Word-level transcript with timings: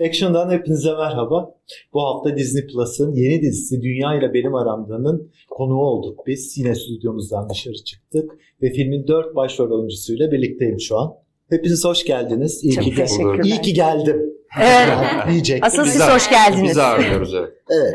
Action'dan 0.00 0.50
hepinize 0.50 0.92
merhaba. 0.92 1.54
Bu 1.94 2.02
hafta 2.02 2.36
Disney 2.36 2.66
Plus'ın 2.66 3.14
yeni 3.14 3.42
dizisi 3.42 3.82
Dünya 3.82 4.18
ile 4.18 4.34
Benim 4.34 4.54
Aramda'nın 4.54 5.32
konuğu 5.50 5.82
olduk 5.82 6.26
biz. 6.26 6.58
Yine 6.58 6.74
stüdyomuzdan 6.74 7.50
dışarı 7.50 7.74
çıktık 7.74 8.30
ve 8.62 8.72
filmin 8.72 9.06
dört 9.06 9.36
başrol 9.36 9.70
oyuncusuyla 9.70 10.32
birlikteyim 10.32 10.80
şu 10.80 10.98
an. 10.98 11.14
Hepiniz 11.50 11.84
hoş 11.84 12.04
geldiniz. 12.04 12.64
İyi 12.64 12.74
Çok 12.74 12.84
ki, 12.84 12.94
teşekkürler. 12.94 13.44
iyi 13.44 13.60
ki 13.60 13.72
geldim. 13.72 14.22
Evet. 14.62 14.98
Diyecektim. 15.30 15.66
Asıl 15.66 15.84
siz 15.84 16.02
hoş 16.02 16.30
geldiniz. 16.30 16.70
Biz 16.70 16.78
ağırlıyoruz 16.78 17.34
evet. 17.34 17.52
Evet. 17.70 17.94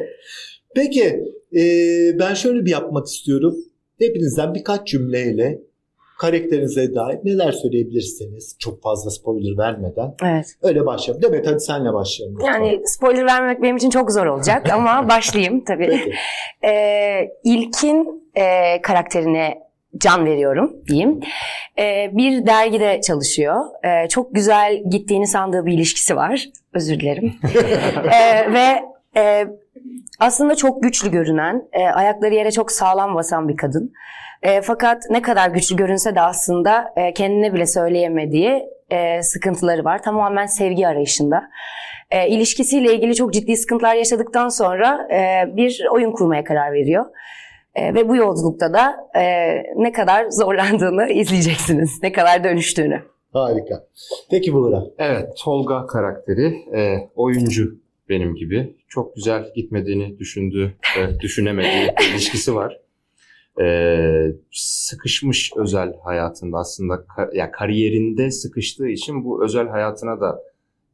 Peki 0.75 1.24
e, 1.56 1.61
ben 2.19 2.33
şöyle 2.33 2.65
bir 2.65 2.71
yapmak 2.71 3.07
istiyorum. 3.07 3.56
Hepinizden 4.00 4.54
birkaç 4.54 4.87
cümleyle 4.87 5.61
karakterinize 6.20 6.95
dair 6.95 7.19
neler 7.24 7.51
söyleyebilirsiniz 7.51 8.55
çok 8.60 8.82
fazla 8.82 9.11
spoiler 9.11 9.57
vermeden. 9.57 10.15
Evet. 10.24 10.46
Öyle 10.61 10.86
başlayalım. 10.86 11.24
Demet 11.24 11.47
hadi 11.47 11.60
senle 11.60 11.93
başlayalım. 11.93 12.38
Yani 12.46 12.82
spoiler 12.86 13.25
vermek 13.25 13.61
benim 13.61 13.78
için 13.78 13.89
çok 13.89 14.11
zor 14.11 14.25
olacak 14.25 14.69
ama 14.74 15.10
başlayayım 15.10 15.64
tabii. 15.64 15.88
Peki. 15.88 16.14
Ee, 16.64 17.32
İlkin 17.43 18.29
e, 18.36 18.82
karakterine 18.82 19.65
can 19.97 20.25
veriyorum 20.25 20.75
diyeyim. 20.88 21.19
Ee, 21.79 22.10
bir 22.14 22.46
dergide 22.46 23.02
çalışıyor. 23.02 23.55
Ee, 23.83 24.07
çok 24.10 24.36
güzel 24.36 24.83
gittiğini 24.89 25.27
sandığı 25.27 25.66
bir 25.66 25.74
ilişkisi 25.74 26.16
var. 26.16 26.46
Özür 26.74 27.00
dilerim. 27.00 27.33
Ee, 28.13 28.54
ve 28.54 28.83
e, 29.18 29.47
aslında 30.19 30.55
çok 30.55 30.83
güçlü 30.83 31.11
görünen, 31.11 31.68
e, 31.74 31.83
ayakları 31.83 32.33
yere 32.33 32.52
çok 32.52 32.72
sağlam 32.72 33.16
basan 33.16 33.50
bir 33.50 33.58
kadın. 33.58 33.94
E, 34.41 34.61
fakat 34.61 35.03
ne 35.09 35.22
kadar 35.22 35.50
güçlü 35.50 35.75
görünse 35.75 36.16
de 36.16 36.22
aslında 36.22 36.94
e, 36.95 37.14
kendine 37.14 37.53
bile 37.53 37.66
söyleyemediği 37.66 38.66
e, 38.89 39.23
sıkıntıları 39.23 39.83
var. 39.83 40.03
Tamamen 40.03 40.45
sevgi 40.45 40.88
arayışında. 40.88 41.43
E, 42.11 42.30
ilişkisiyle 42.30 42.95
ilgili 42.95 43.16
çok 43.16 43.33
ciddi 43.33 43.58
sıkıntılar 43.58 43.95
yaşadıktan 43.95 44.49
sonra 44.49 45.08
e, 45.11 45.55
bir 45.55 45.86
oyun 45.91 46.11
kurmaya 46.11 46.43
karar 46.43 46.73
veriyor. 46.73 47.05
E, 47.75 47.93
ve 47.93 48.09
bu 48.09 48.16
yolculukta 48.16 48.73
da 48.73 48.95
e, 49.19 49.23
ne 49.75 49.91
kadar 49.91 50.30
zorlandığını 50.30 51.08
izleyeceksiniz. 51.11 51.99
Ne 52.03 52.11
kadar 52.11 52.43
dönüştüğünü. 52.43 53.02
Harika. 53.33 53.83
Peki 54.31 54.53
Buğra. 54.53 54.83
Evet 54.97 55.30
Tolga 55.43 55.86
karakteri 55.86 56.55
e, 56.75 57.09
oyuncu 57.16 57.84
benim 58.09 58.36
gibi. 58.36 58.75
Çok 58.88 59.16
güzel 59.16 59.53
gitmediğini 59.56 60.20
düşündüğü, 60.20 60.73
e, 60.98 61.20
düşünemediği 61.20 61.89
bir 62.00 62.11
ilişkisi 62.11 62.56
var. 62.56 62.80
E, 63.61 63.67
sıkışmış 64.52 65.52
özel 65.58 65.94
hayatında 66.03 66.58
aslında 66.58 67.06
ya 67.33 67.52
kariyerinde 67.52 68.31
sıkıştığı 68.31 68.88
için 68.88 69.23
bu 69.23 69.44
özel 69.45 69.67
hayatına 69.67 70.22
da 70.22 70.39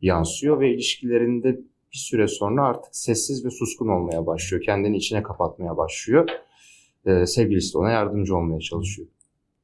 yansıyor 0.02 0.60
ve 0.60 0.74
ilişkilerinde 0.74 1.60
bir 1.94 1.98
süre 1.98 2.28
sonra 2.28 2.66
artık 2.66 2.96
sessiz 2.96 3.46
ve 3.46 3.50
suskun 3.50 3.88
olmaya 3.88 4.26
başlıyor. 4.26 4.64
Kendini 4.64 4.98
içine 4.98 5.24
kapatmaya 5.24 5.78
başlıyor. 5.78 6.30
E, 7.06 7.26
sevgilisi 7.26 7.74
de 7.74 7.78
ona 7.78 7.92
yardımcı 7.92 8.36
olmaya 8.36 8.60
çalışıyor. 8.60 9.08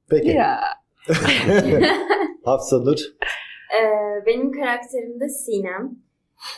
Peki. 0.10 0.38
Hafsanur. 2.46 2.98
Ee, 3.68 4.26
benim 4.26 4.52
karakterim 4.52 5.20
de 5.20 5.30
Sinem. 5.30 6.00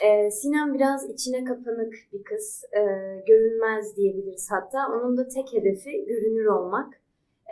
Ee, 0.03 0.31
Sinem 0.31 0.73
biraz 0.73 1.09
içine 1.09 1.43
kapanık 1.43 1.93
bir 2.13 2.23
kız. 2.23 2.63
Ee, 2.73 2.79
görünmez 3.27 3.97
diyebiliriz 3.97 4.47
hatta. 4.51 4.87
Onun 4.87 5.17
da 5.17 5.27
tek 5.27 5.53
hedefi 5.53 6.05
görünür 6.05 6.45
olmak. 6.45 7.01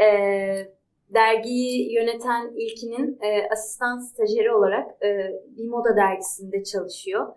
Ee, 0.02 0.78
dergiyi 1.14 1.94
yöneten 1.94 2.54
İlkin'in 2.56 3.20
e, 3.22 3.50
asistan 3.52 4.00
stajyeri 4.00 4.52
olarak 4.52 5.04
e, 5.04 5.32
bir 5.58 5.68
moda 5.68 5.96
dergisinde 5.96 6.64
çalışıyor. 6.64 7.28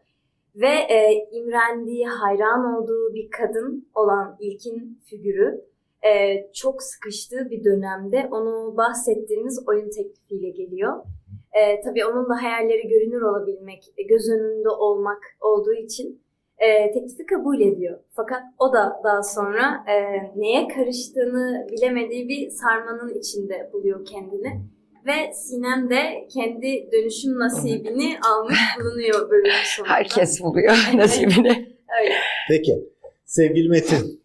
Ve 0.55 0.69
e, 0.69 1.29
imrendiği, 1.33 2.07
hayran 2.07 2.75
olduğu 2.75 3.15
bir 3.15 3.31
kadın 3.31 3.89
olan 3.95 4.37
İlkin 4.41 5.01
figürü 5.05 5.65
e, 6.03 6.11
çok 6.53 6.83
sıkıştığı 6.83 7.51
bir 7.51 7.65
dönemde 7.65 8.29
onu 8.31 8.77
bahsettiğimiz 8.77 9.69
oyun 9.69 9.91
teklifiyle 9.91 10.51
geliyor. 10.51 11.05
E, 11.53 11.81
tabii 11.81 12.07
onun 12.07 12.29
da 12.29 12.43
hayalleri 12.43 12.89
görünür 12.89 13.23
olabilmek, 13.23 13.85
göz 14.09 14.29
önünde 14.31 14.69
olmak 14.69 15.23
olduğu 15.41 15.75
için 15.75 16.23
e, 16.59 16.93
teklifi 16.93 17.27
kabul 17.27 17.61
ediyor. 17.61 17.99
Fakat 18.11 18.43
o 18.59 18.73
da 18.73 19.01
daha 19.05 19.23
sonra 19.23 19.85
e, 19.89 19.95
neye 20.37 20.69
karıştığını 20.69 21.67
bilemediği 21.73 22.29
bir 22.29 22.51
sarmanın 22.51 23.15
içinde 23.15 23.71
buluyor 23.73 24.05
kendini. 24.05 24.63
Ve 25.07 25.33
Sinem 25.35 25.91
de 25.91 26.29
kendi 26.35 26.89
dönüşüm 26.93 27.39
nasibini 27.39 28.19
almış 28.31 28.59
bulunuyor 28.81 29.31
bölümün 29.31 29.51
sonunda. 29.77 29.95
Herkes 29.95 30.43
buluyor 30.43 30.75
nasibini. 30.95 31.77
Öyle. 32.01 32.15
Peki. 32.49 32.91
Sevgili 33.25 33.69
Metin. 33.69 34.21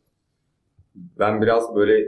Ben 0.96 1.42
biraz 1.42 1.76
böyle 1.76 2.08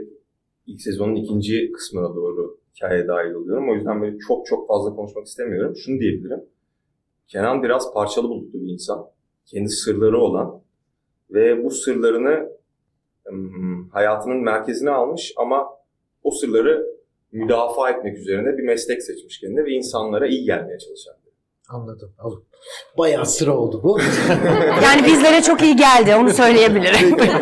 ilk 0.66 0.80
sezonun 0.80 1.14
ikinci 1.14 1.72
kısmına 1.72 2.14
doğru 2.14 2.58
hikayeye 2.78 3.08
dahil 3.08 3.30
oluyorum. 3.30 3.70
O 3.70 3.74
yüzden 3.74 4.02
böyle 4.02 4.18
çok 4.18 4.46
çok 4.46 4.68
fazla 4.68 4.94
konuşmak 4.94 5.26
istemiyorum. 5.26 5.76
Şunu 5.76 6.00
diyebilirim. 6.00 6.40
Kenan 7.26 7.62
biraz 7.62 7.94
parçalı 7.94 8.28
bulutlu 8.28 8.60
bir 8.60 8.72
insan. 8.72 9.06
Kendi 9.46 9.68
sırları 9.68 10.18
olan 10.18 10.62
ve 11.30 11.64
bu 11.64 11.70
sırlarını 11.70 12.48
ım, 13.28 13.88
hayatının 13.88 14.36
merkezine 14.36 14.90
almış 14.90 15.32
ama 15.36 15.68
o 16.22 16.30
sırları 16.30 16.86
müdafaa 17.32 17.90
etmek 17.90 18.18
üzerine 18.18 18.58
bir 18.58 18.62
meslek 18.62 19.02
seçmiş 19.02 19.40
kendine 19.40 19.64
ve 19.64 19.70
insanlara 19.70 20.26
iyi 20.26 20.44
gelmeye 20.44 20.78
çalışan. 20.78 21.14
Anladım. 21.68 22.12
Al. 22.18 22.32
Bayağı 22.98 23.26
sıra 23.26 23.56
oldu 23.56 23.80
bu. 23.82 23.98
Yani 24.82 25.06
bizlere 25.06 25.42
çok 25.42 25.62
iyi 25.62 25.76
geldi 25.76 26.14
onu 26.14 26.30
söyleyebilirim. 26.30 27.16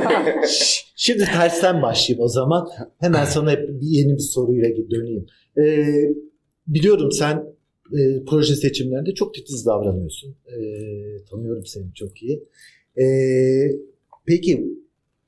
Şimdi 0.97 1.25
tersten 1.25 1.83
başlayayım 1.83 2.25
o 2.25 2.29
zaman. 2.29 2.69
Hemen 2.99 3.25
sana 3.25 3.51
hep 3.51 3.69
bir 3.69 3.87
yeni 3.87 4.13
bir 4.13 4.23
soruyla 4.23 4.69
döneyim. 4.91 5.27
Ee, 5.59 5.87
biliyorum 6.67 7.13
sen 7.13 7.45
e, 7.93 8.25
proje 8.29 8.55
seçimlerinde 8.57 9.15
çok 9.15 9.35
titiz 9.35 9.67
davranıyorsun. 9.67 10.37
Ee, 10.47 11.25
tanıyorum 11.31 11.67
seni 11.67 11.95
çok 11.95 12.23
iyi. 12.23 12.45
Ee, 12.99 13.71
peki 14.27 14.67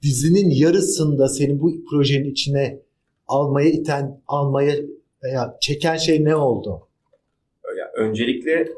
dizinin 0.03 0.51
yarısında 0.51 1.29
seni 1.29 1.61
bu 1.61 1.85
projenin 1.91 2.31
içine 2.31 2.81
almaya 3.29 3.69
iten, 3.69 4.21
almaya 4.27 4.77
veya 5.25 5.57
çeken 5.61 5.97
şey 5.97 6.25
ne 6.25 6.37
oldu? 6.37 6.89
Öncelikle 7.97 8.69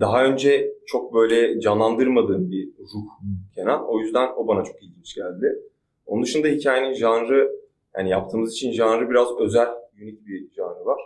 daha 0.00 0.24
önce 0.24 0.72
çok 0.86 1.14
böyle 1.14 1.60
canlandırmadığım 1.60 2.50
bir 2.50 2.68
ruh 2.78 3.10
Kenan. 3.54 3.88
O 3.88 4.00
yüzden 4.00 4.28
o 4.36 4.48
bana 4.48 4.64
çok 4.64 4.82
ilginç 4.82 5.14
geldi. 5.14 5.62
Onun 6.06 6.22
dışında 6.22 6.48
hikayenin 6.48 6.94
janrı, 6.94 7.52
yani 7.96 8.10
yaptığımız 8.10 8.52
için 8.52 8.72
janrı 8.72 9.10
biraz 9.10 9.28
özel, 9.40 9.68
unik 10.02 10.26
bir 10.26 10.50
janrı 10.50 10.84
var. 10.84 11.00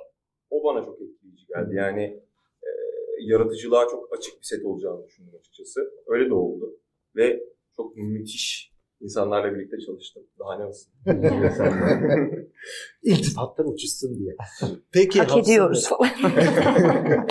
O 0.50 0.64
bana 0.64 0.84
çok 0.84 1.00
etkileyici 1.00 1.46
geldi. 1.46 1.74
Yani 1.74 2.02
e, 2.62 2.68
yaratıcılığa 3.20 3.88
çok 3.88 4.16
açık 4.18 4.34
bir 4.38 4.44
set 4.46 4.64
olacağını 4.64 5.06
düşündüm 5.06 5.32
açıkçası. 5.40 5.80
Öyle 6.06 6.30
de 6.30 6.34
oldu. 6.34 6.76
Ve 7.16 7.42
çok 7.76 7.96
müthiş 7.96 8.72
insanlarla 9.00 9.54
birlikte 9.54 9.78
çalıştım. 9.78 10.22
Daha 10.38 10.58
ne 10.58 10.64
olsun. 10.64 10.92
İltifatlar 13.02 13.64
uçuşsun 13.64 14.18
diye. 14.18 14.36
Peki 14.92 15.20
Hak 15.20 15.36
ediyoruz 15.36 15.88
falan. 15.88 16.10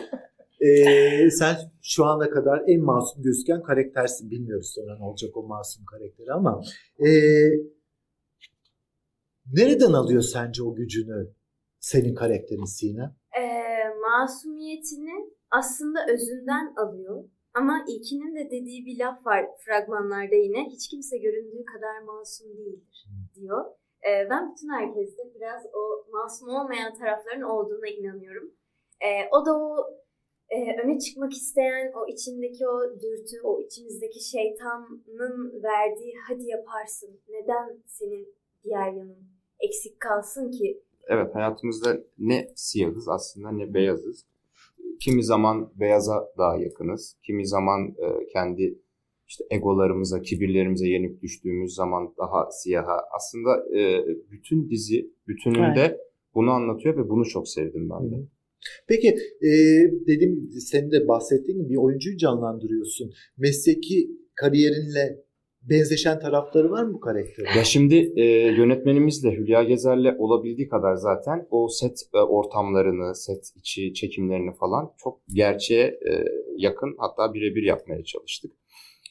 Ee, 0.62 1.30
sen 1.30 1.56
şu 1.82 2.06
ana 2.06 2.30
kadar 2.30 2.64
en 2.68 2.82
masum 2.82 3.24
gözüken 3.24 3.64
karaktersin. 3.64 4.32
Bilmiyoruz 4.32 4.74
sonra 4.76 4.98
ne 4.98 5.04
olacak 5.04 5.38
o 5.38 5.44
masum 5.44 5.86
karakteri 5.86 6.32
ama 6.34 6.62
ee, 7.00 7.10
nereden 9.54 9.94
alıyor 9.94 10.22
sence 10.22 10.64
o 10.64 10.76
gücünü 10.76 11.34
senin 11.80 12.16
karakterin 12.16 12.66
Sinem? 12.66 13.16
Ee, 13.38 13.44
masumiyetini 14.02 15.32
aslında 15.52 16.00
özünden 16.14 16.74
alıyor. 16.78 17.24
Ama 17.54 17.86
İlkin'in 17.88 18.36
de 18.36 18.46
dediği 18.52 18.86
bir 18.86 19.00
laf 19.00 19.26
var 19.26 19.46
fragmanlarda 19.66 20.36
yine. 20.36 20.70
Hiç 20.70 20.88
kimse 20.88 21.18
göründüğü 21.18 21.66
kadar 21.66 22.02
masum 22.02 22.58
değildir 22.58 23.08
diyor. 23.36 23.66
Ee, 24.08 24.30
ben 24.30 24.52
bütün 24.52 24.70
herkeste 24.70 25.24
biraz 25.36 25.64
o 25.74 26.12
masum 26.12 26.50
olmayan 26.50 26.94
tarafların 26.94 27.42
olduğuna 27.42 27.88
inanıyorum. 27.88 28.52
Ee, 29.02 29.30
o 29.32 29.46
da 29.46 29.58
o 29.58 29.78
e, 30.50 30.82
öne 30.84 31.00
çıkmak 31.00 31.34
isteyen 31.34 31.92
o 31.96 32.08
içindeki 32.08 32.68
o 32.68 32.94
dürtü, 32.94 33.42
o 33.44 33.62
içimizdeki 33.62 34.30
şeytanın 34.30 35.64
verdiği 35.64 36.14
hadi 36.28 36.50
yaparsın. 36.50 37.10
Neden 37.30 37.78
senin 37.86 38.28
diğer 38.64 38.94
yanın 38.94 39.18
eksik 39.60 40.00
kalsın 40.00 40.52
ki 40.52 40.82
Evet 41.08 41.36
hayatımızda 41.36 41.98
ne 42.20 42.48
siyahız 42.56 43.10
aslında 43.10 43.52
ne 43.52 43.74
beyazız. 43.74 44.26
Kimi 45.00 45.24
zaman 45.24 45.72
beyaza 45.76 46.30
daha 46.38 46.58
yakınız. 46.58 47.18
Kimi 47.24 47.48
zaman 47.48 47.88
e, 47.88 48.28
kendi 48.34 48.80
işte 49.28 49.46
egolarımıza, 49.52 50.22
kibirlerimize 50.22 50.88
yenik 50.88 51.22
düştüğümüz 51.22 51.76
zaman 51.76 52.14
daha 52.18 52.52
siyaha. 52.52 52.98
Aslında 53.16 53.78
e, 53.78 54.06
bütün 54.32 54.70
dizi 54.70 55.12
bütününde 55.28 55.98
bunu 56.36 56.52
anlatıyor 56.52 56.98
ve 56.98 57.10
bunu 57.10 57.26
çok 57.26 57.48
sevdim 57.48 57.90
ben 57.90 58.12
de. 58.12 58.16
Peki 58.88 59.08
e, 59.42 59.50
dedim 60.08 60.50
senin 60.60 60.92
de 60.92 61.08
bahsettiğin 61.08 61.60
gibi 61.60 61.70
bir 61.70 61.78
oyuncuyu 61.78 62.18
canlandırıyorsun. 62.18 63.12
Mesleki 63.38 64.10
kariyerinle 64.36 65.26
benzeşen 65.70 66.20
tarafları 66.20 66.72
var 66.72 66.84
mı 66.84 66.94
bu 66.94 67.00
karakterin? 67.00 67.58
Ya 67.58 67.64
şimdi 67.64 68.14
e, 68.16 68.24
yönetmenimizle 68.58 69.32
Hülya 69.32 69.64
Gezer'le 69.64 70.16
olabildiği 70.18 70.68
kadar 70.68 70.96
zaten 70.96 71.48
o 71.52 71.68
set 71.68 72.02
e, 72.14 72.18
ortamlarını, 72.18 73.16
set 73.16 73.52
içi 73.56 73.94
çekimlerini 73.94 74.56
falan 74.56 74.92
çok 74.98 75.22
gerçeğe 75.34 75.86
e, 75.86 76.26
yakın 76.58 76.96
hatta 76.98 77.34
birebir 77.34 77.64
yapmaya 77.64 78.04
çalıştık. 78.04 78.52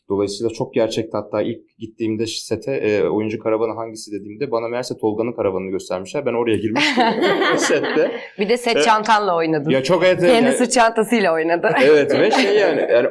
Dolayısıyla 0.08 0.50
çok 0.50 0.74
gerçekti 0.74 1.10
hatta 1.16 1.42
ilk 1.42 1.78
gittiğimde 1.78 2.26
sete 2.26 2.72
e, 2.72 3.02
oyuncu 3.08 3.38
karavanı 3.38 3.72
hangisi 3.74 4.12
dediğimde 4.12 4.50
bana 4.50 4.68
meğerse 4.68 4.94
Tolga'nın 5.00 5.32
karavanını 5.32 5.70
göstermişler. 5.70 6.26
Ben 6.26 6.34
oraya 6.34 6.56
girmiştim 6.56 7.04
sette. 7.56 8.10
Bir 8.38 8.48
de 8.48 8.56
set 8.56 8.76
Evet. 8.76 8.84
çantanla 8.84 9.36
oynadın. 9.36 9.70
Ya 9.70 9.82
çok 9.82 10.04
evet. 10.04 10.20
Kendi 10.20 10.32
yani- 10.32 10.52
sırt 10.52 10.72
çantasıyla 10.72 11.32
oynadı. 11.34 11.70
evet 11.84 12.12
ve 12.20 12.30
şey 12.30 12.56
yani, 12.58 12.80
yani 12.92 13.08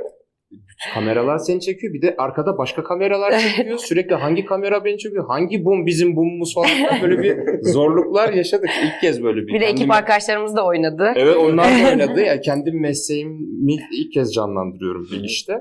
kameralar 0.93 1.37
seni 1.37 1.59
çekiyor 1.61 1.93
bir 1.93 2.01
de 2.01 2.15
arkada 2.17 2.57
başka 2.57 2.83
kameralar 2.83 3.39
çekiyor. 3.39 3.77
Sürekli 3.77 4.15
hangi 4.15 4.45
kamera 4.45 4.85
beni 4.85 4.97
çekiyor? 4.97 5.25
Hangi 5.27 5.65
bum 5.65 5.85
bizim 5.85 6.15
bumumuz 6.15 6.53
falan 6.55 6.69
böyle 7.01 7.23
bir 7.23 7.37
zorluklar 7.71 8.33
yaşadık. 8.33 8.69
İlk 8.83 9.01
kez 9.01 9.23
böyle 9.23 9.41
bir. 9.41 9.47
Bir 9.53 9.61
de 9.61 9.65
ekip 9.65 9.77
kendimi- 9.77 9.93
arkadaşlarımız 9.93 10.55
da 10.55 10.65
oynadı. 10.65 11.13
Evet 11.15 11.37
onlar 11.37 11.65
da 11.65 11.89
oynadı. 11.89 12.21
Yani 12.21 12.41
kendi 12.41 12.71
mesleğimi 12.71 13.73
ilk 13.73 14.13
kez 14.13 14.33
canlandırıyorum 14.33 15.07
bir 15.11 15.23
işte. 15.23 15.59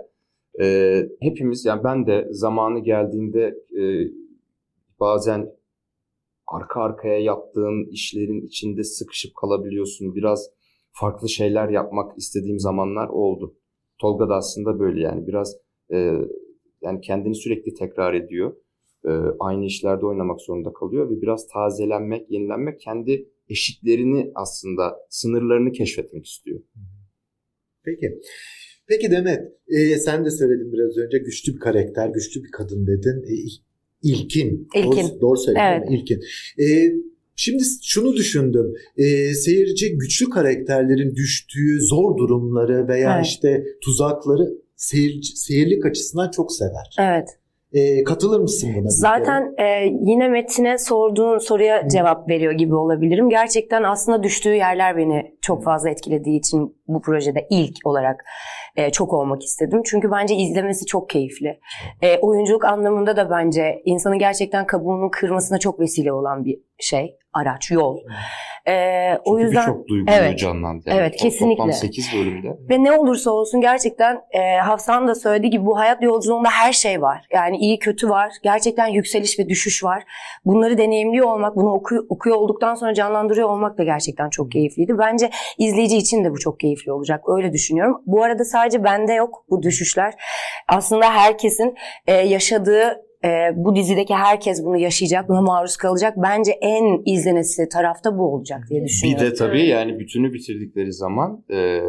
Ee, 0.62 1.08
hepimiz 1.20 1.64
yani 1.64 1.84
ben 1.84 2.06
de 2.06 2.28
zamanı 2.30 2.78
geldiğinde 2.78 3.54
e, 3.80 3.82
bazen 5.00 5.52
arka 6.46 6.80
arkaya 6.80 7.18
yaptığın 7.18 7.86
işlerin 7.90 8.46
içinde 8.46 8.84
sıkışıp 8.84 9.34
kalabiliyorsun. 9.34 10.14
Biraz 10.14 10.50
farklı 10.92 11.28
şeyler 11.28 11.68
yapmak 11.68 12.18
istediğim 12.18 12.58
zamanlar 12.58 13.08
oldu. 13.08 13.54
Tolga 13.98 14.28
da 14.28 14.34
aslında 14.34 14.78
böyle 14.78 15.00
yani 15.00 15.26
biraz 15.26 15.56
e, 15.92 16.12
yani 16.82 17.00
kendini 17.00 17.34
sürekli 17.34 17.74
tekrar 17.74 18.14
ediyor. 18.14 18.56
E, 19.04 19.10
aynı 19.40 19.64
işlerde 19.64 20.06
oynamak 20.06 20.40
zorunda 20.40 20.72
kalıyor 20.72 21.10
ve 21.10 21.22
biraz 21.22 21.48
tazelenmek, 21.48 22.30
yenilenmek 22.30 22.80
kendi 22.80 23.28
eşiklerini 23.48 24.32
aslında 24.34 24.96
sınırlarını 25.10 25.72
keşfetmek 25.72 26.26
istiyor. 26.26 26.60
Peki. 27.84 28.20
Peki 28.86 29.10
Demet, 29.10 29.40
e, 29.68 29.96
sen 29.98 30.24
de 30.24 30.30
söyledin 30.30 30.72
biraz 30.72 30.96
önce 30.96 31.18
güçlü 31.18 31.54
bir 31.54 31.58
karakter, 31.58 32.08
güçlü 32.08 32.44
bir 32.44 32.50
kadın 32.50 32.86
dedin. 32.86 33.22
E, 33.28 33.34
İlkin. 34.02 34.68
İlkin. 34.76 35.08
Doğru, 35.08 35.20
doğru 35.20 35.38
söyledin 35.38 35.62
Evet. 35.64 35.88
mi? 35.88 35.96
İlkin. 35.96 36.20
E, 36.64 36.92
şimdi 37.36 37.62
şunu 37.82 38.16
düşündüm. 38.16 38.74
E, 38.96 39.34
seyirci 39.34 39.98
güçlü 39.98 40.30
karakterlerin 40.30 41.14
düştüğü 41.16 41.80
zor 41.80 42.16
durumları 42.16 42.88
veya 42.88 43.16
Evet. 43.16 43.26
işte 43.26 43.64
tuzakları 43.84 44.54
seyirci, 44.76 45.36
seyirlik 45.36 45.86
açısından 45.86 46.30
çok 46.30 46.52
sever. 46.52 46.96
Evet. 46.98 47.28
E, 47.72 48.04
katılır 48.04 48.40
mısın 48.40 48.70
buna? 48.76 48.88
Zaten 48.88 49.54
e, 49.58 49.64
yine 50.00 50.28
Metin'e 50.28 50.78
sorduğun 50.78 51.38
soruya 51.38 51.84
Hı. 51.84 51.88
cevap 51.88 52.28
veriyor 52.28 52.52
gibi 52.52 52.74
olabilirim. 52.74 53.28
Gerçekten 53.28 53.82
aslında 53.82 54.22
düştüğü 54.22 54.54
yerler 54.54 54.96
beni 54.96 55.36
çok 55.42 55.64
fazla 55.64 55.90
etkilediği 55.90 56.38
için 56.38 56.76
bu 56.88 57.00
projede 57.00 57.46
ilk 57.50 57.76
olarak 57.84 58.24
e, 58.76 58.90
çok 58.90 59.12
olmak 59.12 59.42
istedim. 59.42 59.82
Çünkü 59.84 60.10
bence 60.10 60.34
izlemesi 60.34 60.86
çok 60.86 61.10
keyifli. 61.10 61.60
E, 62.02 62.18
oyunculuk 62.18 62.64
anlamında 62.64 63.16
da 63.16 63.30
bence 63.30 63.82
insanın 63.84 64.18
gerçekten 64.18 64.66
kabuğunu 64.66 65.10
kırmasına 65.10 65.58
çok 65.58 65.80
vesile 65.80 66.12
olan 66.12 66.44
bir 66.44 66.58
şey, 66.78 67.16
araç, 67.32 67.70
yol. 67.70 67.98
E, 68.68 68.72
o 69.24 69.30
Çünkü 69.38 69.42
yüzden 69.44 69.62
birçok 69.62 69.88
duyguyu 69.88 70.16
Evet. 70.18 70.38
canlandı. 70.38 70.90
Evet, 70.92 71.14
to- 71.14 71.16
kesinlikle. 71.16 71.56
Toplam 71.56 71.72
8 71.72 72.12
bölümde. 72.14 72.48
Ve 72.70 72.84
ne 72.84 72.92
olursa 72.92 73.30
olsun 73.30 73.60
gerçekten 73.60 74.20
e, 74.30 74.56
Hafsan 74.56 75.08
da 75.08 75.14
söylediği 75.14 75.50
gibi 75.50 75.66
bu 75.66 75.78
hayat 75.78 76.02
yolculuğunda 76.02 76.48
her 76.50 76.72
şey 76.72 77.02
var. 77.02 77.26
Yani 77.32 77.56
iyi 77.56 77.78
kötü 77.78 78.08
var. 78.08 78.32
Gerçekten 78.42 78.86
yükseliş 78.86 79.38
ve 79.38 79.48
düşüş 79.48 79.84
var. 79.84 80.02
Bunları 80.44 80.78
deneyimliyor 80.78 81.26
olmak, 81.26 81.56
bunu 81.56 81.70
oku- 81.72 82.06
okuyor 82.08 82.36
olduktan 82.36 82.74
sonra 82.74 82.94
canlandırıyor 82.94 83.48
olmak 83.48 83.78
da 83.78 83.84
gerçekten 83.84 84.30
çok 84.30 84.50
keyifliydi. 84.52 84.98
Bence 84.98 85.30
izleyici 85.58 85.96
için 85.96 86.24
de 86.24 86.30
bu 86.30 86.38
çok 86.38 86.60
keyifli 86.60 86.92
olacak. 86.92 87.20
Öyle 87.28 87.52
düşünüyorum. 87.52 88.02
Bu 88.06 88.22
arada 88.24 88.44
sadece 88.44 88.84
bende 88.84 89.12
yok 89.12 89.44
bu 89.50 89.62
düşüşler. 89.62 90.14
Aslında 90.68 91.10
herkesin 91.14 91.74
e, 92.06 92.12
yaşadığı 92.12 93.02
e, 93.24 93.28
bu 93.56 93.76
dizideki 93.76 94.14
herkes 94.14 94.64
bunu 94.64 94.76
yaşayacak, 94.76 95.28
buna 95.28 95.40
maruz 95.40 95.76
kalacak. 95.76 96.14
Bence 96.16 96.52
en 96.52 97.02
izlenesi 97.14 97.68
tarafta 97.68 98.18
bu 98.18 98.34
olacak 98.34 98.60
diye 98.70 98.80
Bir 98.80 98.86
düşünüyorum. 98.86 99.26
de 99.26 99.34
tabii 99.34 99.66
yani 99.66 99.98
bütünü 99.98 100.32
bitirdikleri 100.32 100.92
zaman 100.92 101.44
e, 101.52 101.80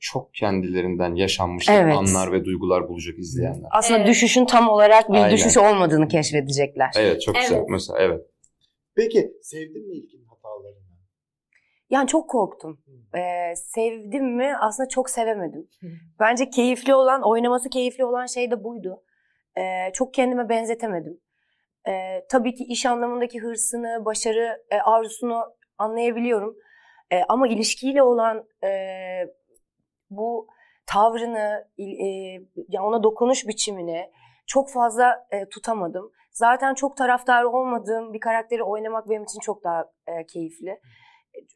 çok 0.00 0.34
kendilerinden 0.34 1.14
yaşanmış 1.14 1.68
Evet. 1.68 1.96
anlar 1.96 2.32
ve 2.32 2.44
duygular 2.44 2.88
bulacak 2.88 3.18
izleyenler. 3.18 3.68
Aslında 3.70 3.98
Evet. 3.98 4.08
düşüşün 4.08 4.44
tam 4.44 4.68
olarak 4.68 5.08
bir 5.08 5.14
Aynen. 5.14 5.30
düşüş 5.32 5.56
olmadığını 5.56 6.08
keşfedecekler. 6.08 6.90
Evet 6.98 7.22
çok 7.22 7.34
güzel. 7.34 7.56
Evet. 7.56 7.66
Mesela 7.68 7.98
evet. 8.02 8.20
Peki 8.96 9.32
sevdin 9.42 9.88
mi 9.88 9.94
İlkin 9.96 10.24
hatalarını? 10.24 10.82
Yani 11.90 12.06
çok 12.08 12.30
korktum. 12.30 12.80
Ee, 13.16 13.56
sevdim 13.56 14.36
mi? 14.36 14.52
Aslında 14.60 14.88
çok 14.88 15.10
sevemedim. 15.10 15.68
Bence 16.20 16.50
keyifli 16.50 16.94
olan, 16.94 17.22
oynaması 17.24 17.70
keyifli 17.70 18.04
olan 18.04 18.26
şey 18.26 18.50
de 18.50 18.64
buydu. 18.64 19.02
Ee, 19.58 19.92
çok 19.92 20.14
kendime 20.14 20.48
benzetemedim. 20.48 21.20
Ee, 21.88 22.26
tabii 22.28 22.54
ki 22.54 22.64
iş 22.64 22.86
anlamındaki 22.86 23.40
hırsını, 23.40 24.04
başarı 24.04 24.62
e, 24.70 24.78
arzusunu 24.78 25.54
anlayabiliyorum. 25.78 26.56
Ee, 27.10 27.22
ama 27.28 27.48
ilişkiyle 27.48 28.02
olan 28.02 28.48
e, 28.64 28.70
bu 30.10 30.46
tavrını, 30.86 31.68
e, 31.78 31.84
ya 32.68 32.82
ona 32.82 33.02
dokunuş 33.02 33.46
biçimini 33.48 34.10
çok 34.46 34.70
fazla 34.70 35.26
e, 35.30 35.48
tutamadım. 35.48 36.12
Zaten 36.32 36.74
çok 36.74 36.96
taraftar 36.96 37.44
olmadığım 37.44 38.12
bir 38.12 38.20
karakteri 38.20 38.62
oynamak 38.62 39.10
benim 39.10 39.22
için 39.22 39.40
çok 39.40 39.64
daha 39.64 39.90
e, 40.06 40.26
keyifli. 40.26 40.80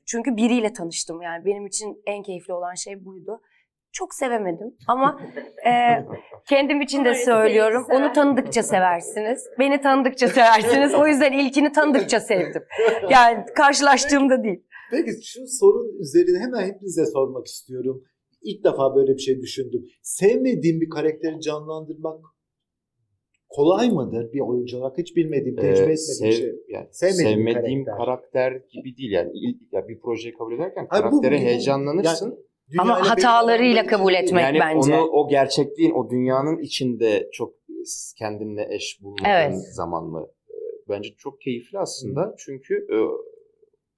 Çünkü 0.06 0.36
biriyle 0.36 0.72
tanıştım 0.72 1.22
yani 1.22 1.44
benim 1.44 1.66
için 1.66 2.02
en 2.06 2.22
keyifli 2.22 2.52
olan 2.52 2.74
şey 2.74 3.04
buydu. 3.04 3.40
Çok 3.98 4.14
sevemedim 4.14 4.74
ama 4.88 5.20
e, 5.66 5.72
kendim 6.48 6.80
için 6.80 7.04
de 7.04 7.14
söylüyorum. 7.14 7.86
Onu 7.90 8.12
tanıdıkça 8.12 8.62
seversiniz. 8.62 9.44
Beni 9.58 9.80
tanıdıkça 9.80 10.28
seversiniz. 10.28 10.94
O 10.94 11.06
yüzden 11.06 11.32
ilkini 11.32 11.72
tanıdıkça 11.72 12.20
sevdim. 12.20 12.62
Yani 13.10 13.44
karşılaştığımda 13.54 14.42
değil. 14.44 14.62
Peki 14.90 15.10
şu 15.24 15.40
sorun 15.46 16.00
üzerine 16.00 16.38
hemen 16.38 16.66
hepinize 16.66 17.06
sormak 17.06 17.46
istiyorum. 17.46 18.02
İlk 18.42 18.64
defa 18.64 18.96
böyle 18.96 19.12
bir 19.14 19.18
şey 19.18 19.40
düşündüm. 19.40 19.84
Sevmediğim 20.02 20.80
bir 20.80 20.90
karakteri 20.90 21.40
canlandırmak 21.40 22.20
kolay 23.48 23.90
mıdır 23.90 24.32
bir 24.32 24.40
oyuncu 24.40 24.78
olarak? 24.78 24.98
Hiç 24.98 25.16
bilmediğim, 25.16 25.56
tecrübe 25.56 25.70
Ee, 25.90 25.92
etmediğim 25.92 25.96
sev- 25.98 26.30
şey. 26.32 26.54
yani 26.68 26.88
Sevmediğim 26.92 27.28
sevmediğim 27.48 27.84
karakter. 27.84 28.06
karakter. 28.06 28.52
gibi 28.52 28.96
değil 28.96 29.10
yani 29.12 29.30
ilk 29.34 29.72
ya 29.72 29.88
bir 29.88 30.00
projeyi 30.00 30.34
kabul 30.34 30.52
ederken 30.54 30.86
Hayır, 30.90 31.04
bu- 31.04 31.08
karaktere 31.10 31.34
bu- 31.36 31.40
heyecanlanırsın. 31.40 32.30
yani 32.30 32.38
dünyayla 32.70 32.94
Ama 32.96 33.10
hatalarıyla 33.10 33.86
kabul 33.86 34.14
etmek 34.14 34.42
yani 34.44 34.58
bence. 34.60 34.94
onu 34.94 35.02
o 35.10 35.28
gerçekliğin 35.28 35.92
o 35.92 36.10
dünyanın 36.10 36.58
içinde 36.58 37.28
çok 37.32 37.54
kendinle 38.18 38.66
eş 38.74 38.98
bulmadığın 39.02 39.24
Evet. 39.30 39.54
zaman 39.74 40.04
mı? 40.04 40.26
e, 40.50 40.54
Bence 40.88 41.08
çok 41.18 41.40
keyifli 41.40 41.78
aslında. 41.78 42.34
Çünkü 42.38 42.74
e, 42.74 42.96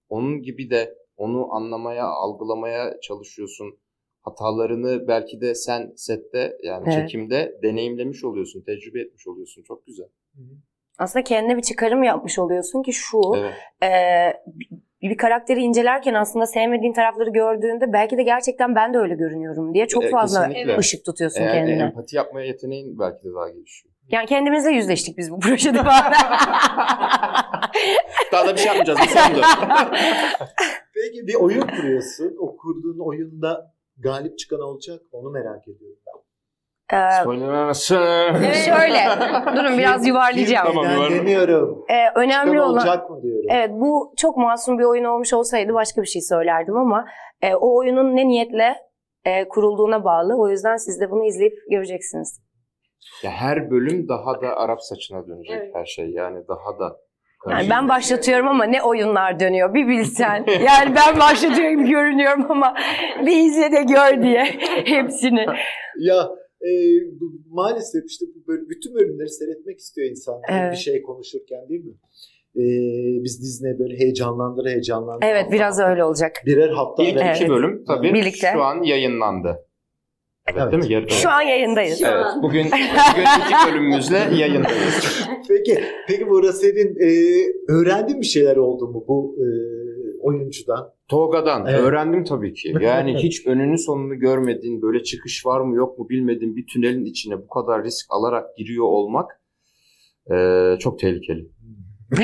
onun 0.09 0.43
gibi 0.43 0.71
de 0.71 0.95
onu 1.17 1.55
anlamaya, 1.55 2.07
algılamaya 2.07 3.01
çalışıyorsun. 3.01 3.79
Hatalarını 4.23 5.09
belki 5.09 5.41
de 5.41 5.55
sen 5.55 5.93
sette 5.97 6.57
yani 6.63 6.85
Evet. 6.87 6.95
çekimde 6.95 7.59
deneyimlemiş 7.63 8.25
oluyorsun, 8.25 8.63
tecrübe 8.63 9.01
etmiş 9.01 9.27
oluyorsun. 9.27 9.63
Çok 9.63 9.87
güzel. 9.87 10.07
Aslında 10.99 11.25
kendine 11.25 11.57
bir 11.57 11.63
çıkarım 11.63 12.03
yapmış 12.03 12.39
oluyorsun 12.39 12.83
ki 12.83 12.93
şu 12.93 13.21
Evet. 13.37 13.55
e, 13.83 13.89
bir, 15.03 15.11
bir 15.11 15.17
karakteri 15.17 15.61
incelerken 15.61 16.15
aslında 16.15 16.47
sevmediğin 16.47 16.93
tarafları 16.93 17.31
gördüğünde 17.31 17.93
belki 17.93 18.17
de 18.19 18.23
gerçekten 18.23 18.75
ben 18.75 18.95
de 18.95 18.99
öyle 18.99 19.15
görünüyorum 19.15 19.75
diye 19.75 19.87
çok 19.87 20.05
E, 20.05 20.11
fazla 20.11 20.49
kesinlikle. 20.49 20.77
ışık 20.79 21.05
tutuyorsun 21.05 21.41
Eğer 21.43 21.53
kendine. 21.55 21.83
empati 21.83 22.17
yapmaya 22.17 22.47
yeteneğin 22.47 22.99
belki 22.99 23.25
de 23.25 23.35
daha 23.35 23.49
gelişiyor. 23.49 23.95
Yani 24.11 24.27
kendimizle 24.27 24.71
yüzleştik 24.71 25.19
biz 25.19 25.31
bu 25.33 25.41
projede 25.41 25.79
falan. 25.83 26.13
Daha 28.33 28.47
da 28.47 28.53
bir 28.53 28.59
şey 28.59 28.67
yapmayacağız. 28.67 28.99
Bu 29.03 29.05
sondu. 29.19 29.41
Peki 30.95 31.27
bir 31.27 31.35
oyun 31.35 31.61
kuruyorsun. 31.61 32.37
O 32.41 32.57
kurduğun 32.57 32.99
oyunda 32.99 33.73
galip 33.99 34.39
çıkan 34.39 34.61
olacak. 34.61 35.01
Onu 35.13 35.31
merak 35.31 35.69
ediyorum. 35.69 35.99
Ee, 36.93 37.25
Söylememesi. 37.25 37.95
şöyle, 38.65 39.01
durun 39.57 39.79
biraz 39.79 40.07
yuvarlayacağım. 40.07 40.67
Tamam, 40.67 40.85
Ben 40.89 40.95
yuvarla. 40.95 41.15
demiyorum. 41.17 41.85
Ee, 41.91 42.21
önemli 42.21 42.61
olan, 42.61 42.71
olacak 42.73 43.11
mı 43.11 43.23
diyorum. 43.23 43.47
evet 43.51 43.71
bu 43.73 44.13
çok 44.17 44.37
masum 44.37 44.79
bir 44.79 44.85
oyun 44.85 45.05
olmuş 45.05 45.33
olsaydı 45.33 45.75
başka 45.75 46.03
bir 46.03 46.07
şey 46.07 46.23
söylerdim 46.23 46.77
ama 46.77 47.05
e, 47.43 47.55
o 47.55 47.77
oyunun 47.79 48.17
ne 48.17 48.29
niyetle 48.29 48.77
e, 49.25 49.49
kurulduğuna 49.49 50.05
bağlı. 50.05 50.35
O 50.39 50.49
yüzden 50.49 50.77
siz 50.77 51.01
de 51.01 51.11
bunu 51.11 51.25
izleyip 51.27 51.55
göreceksiniz. 51.71 52.41
Ya 53.23 53.31
her 53.31 53.71
bölüm 53.71 54.09
daha 54.09 54.41
da 54.43 54.57
Arap 54.57 54.79
saçına 54.83 55.27
dönecek 55.27 55.57
Evet. 55.63 55.75
her 55.75 55.85
şey. 55.85 56.11
Yani 56.11 56.39
daha 56.49 56.79
da 56.79 56.97
Yani 57.51 57.71
ben 57.71 57.89
başlatıyorum 57.89 58.49
ama 58.49 58.65
ne 58.65 58.83
oyunlar 58.83 59.41
dönüyor 59.41 59.75
bir 59.75 59.89
bilsen. 59.89 60.45
Yani 60.67 60.95
ben 60.97 61.21
başlatıyorum 61.21 61.87
görünüyorum 61.87 62.47
ama 62.49 62.75
bir 63.27 63.37
izle 63.37 63.73
de 63.73 63.83
gör 63.83 64.23
diye 64.23 64.45
hepsini. 64.85 65.47
Ya 65.99 66.29
e, 66.63 66.71
maalesef 67.51 68.05
işte 68.07 68.27
bu 68.35 68.47
böyle 68.49 68.69
bütün 68.69 68.95
bölümleri 68.95 69.29
seyretmek 69.29 69.79
istiyor 69.79 70.11
insan 70.11 70.41
Evet. 70.51 70.73
bir 70.73 70.77
şey 70.77 71.03
konuşurken 71.03 71.69
değil 71.69 71.85
mi? 71.85 71.93
E, 72.57 72.63
biz 73.25 73.43
Disney 73.43 73.79
böyle 73.79 73.99
heyecanlandır 73.99 74.67
heyecanlandır. 74.67 75.27
Evet 75.27 75.47
biraz 75.53 75.81
öyle 75.81 76.05
olacak. 76.05 76.33
Birer 76.47 76.69
hafta 76.69 77.03
İlk 77.03 77.17
ara- 77.17 77.31
iki 77.35 77.45
Evet. 77.45 77.51
bölüm 77.51 77.85
tabii 77.87 78.15
Birlikte. 78.15 78.51
şu 78.53 78.63
an 78.63 78.83
yayınlandı. 78.83 79.65
Evet, 80.53 80.61
Evet. 80.63 80.73
değil 80.73 80.85
mi? 80.85 80.93
Yarı- 80.93 81.11
Şu 81.11 81.31
an 81.31 81.43
yayındayız. 81.43 81.99
Şu 81.99 82.07
Evet, 82.07 82.27
an. 82.27 82.43
bugün, 82.43 82.65
bugün 83.13 83.25
iki 83.45 83.73
bölümümüzle 83.73 84.19
yayındayız. 84.19 85.27
Peki, 85.49 85.79
peki 86.09 86.29
burada 86.29 86.53
senin 86.53 86.97
e, 87.01 87.09
öğrendiğin 87.69 88.21
bir 88.21 88.27
şeyler 88.27 88.57
oldu 88.57 88.89
mu 88.89 89.05
bu 89.09 89.37
e, 89.39 89.47
oyuncudan? 90.29 90.93
Tolga'dan 91.09 91.67
Evet. 91.67 91.81
öğrendim 91.81 92.25
tabii 92.25 92.55
ki. 92.55 92.75
Yani 92.81 93.17
hiç 93.17 93.47
önünü 93.47 93.79
sonunu 93.79 94.19
görmediğin, 94.19 94.83
böyle 94.83 95.03
çıkış 95.03 95.47
var 95.47 95.61
mı 95.61 95.77
yok 95.77 95.99
mu 95.99 96.09
bilmediğin 96.09 96.57
bir 96.57 96.67
tünelin 96.67 97.05
içine 97.05 97.39
bu 97.39 97.49
kadar 97.49 97.85
risk 97.85 98.07
alarak 98.11 98.57
giriyor 98.57 98.85
olmak 98.85 99.41
eee, 100.31 100.77
çok 100.81 100.99
tehlikeli. 100.99 101.49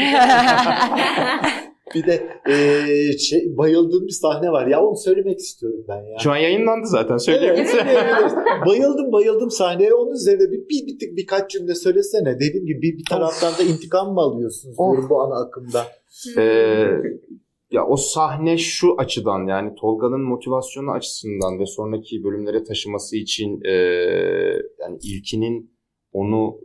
Bir 1.95 2.07
de 2.07 2.27
e, 2.51 3.19
şey, 3.19 3.57
bayıldığım 3.57 4.07
bir 4.07 4.13
sahne 4.13 4.51
var. 4.53 4.67
Ya 4.67 4.83
onu 4.83 4.97
söylemek 4.97 5.39
istiyorum 5.39 5.85
ben 5.89 6.03
ya. 6.03 6.19
Şu 6.19 6.33
an 6.33 6.37
yayınlandı 6.37 6.87
zaten 6.87 7.11
Evet, 7.13 7.23
söyleyebiliriz. 7.23 7.75
evet, 7.75 7.87
evet. 7.89 8.33
bayıldım 8.67 9.13
bayıldım 9.13 9.51
sahneye. 9.51 9.95
Onun 9.95 10.13
üzerine 10.13 10.53
bir, 10.53 10.69
bir, 10.69 10.87
bir 10.87 10.99
tık 10.99 11.17
birkaç 11.17 11.51
cümle 11.51 11.75
söylesene. 11.75 12.35
Dediğim 12.41 12.67
gibi 12.67 12.83
bir, 12.83 12.99
bir 12.99 13.05
taraftan 13.11 13.53
da 13.59 13.63
intikam 13.73 14.15
mı 14.15 14.21
alıyorsunuz 14.21 14.75
Of. 14.79 15.11
bu 15.11 15.23
ana 15.23 15.45
akımda. 15.47 15.85
Eee, 16.37 17.01
ya 17.75 17.87
o 17.87 17.97
sahne 17.97 18.59
şu 18.59 18.95
açıdan 18.99 19.47
yani 19.47 19.75
Tolga'nın 19.75 20.21
motivasyonu 20.21 20.91
açısından 20.91 21.59
ve 21.59 21.67
sonraki 21.67 22.25
bölümlere 22.25 22.65
taşıması 22.65 23.17
için 23.17 23.61
eee, 23.65 24.63
yani 24.81 24.99
ilkinin 25.03 25.75
onu 26.13 26.59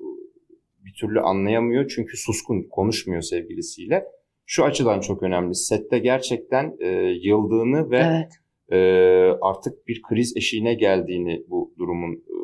bir 0.85 0.93
türlü 0.99 1.21
anlayamıyor 1.21 1.87
çünkü 1.95 2.17
suskun 2.17 2.63
konuşmuyor 2.71 3.21
sevgilisiyle. 3.21 4.05
Şu 4.45 4.63
açıdan 4.63 4.99
çok 4.99 5.23
önemli. 5.23 5.55
Sette 5.55 5.99
gerçekten 5.99 6.77
eee, 6.79 7.19
yıldığını 7.23 7.91
ve 7.91 7.97
evet. 7.97 8.31
Ee, 8.71 9.31
artık 9.41 9.87
bir 9.87 10.01
kriz 10.09 10.37
eşiğine 10.37 10.73
geldiğini 10.73 11.45
bu 11.47 11.73
durumun 11.79 12.13
e, 12.13 12.35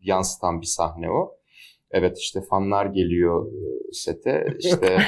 yansıtan 0.00 0.60
bir 0.60 0.66
sahne 0.66 1.10
o. 1.10 1.36
Evet 1.90 2.18
işte 2.18 2.40
fanlar 2.50 2.86
geliyor 2.86 3.52
e, 3.52 3.92
sete 3.92 4.46
işte 4.58 4.86
e, 4.86 4.98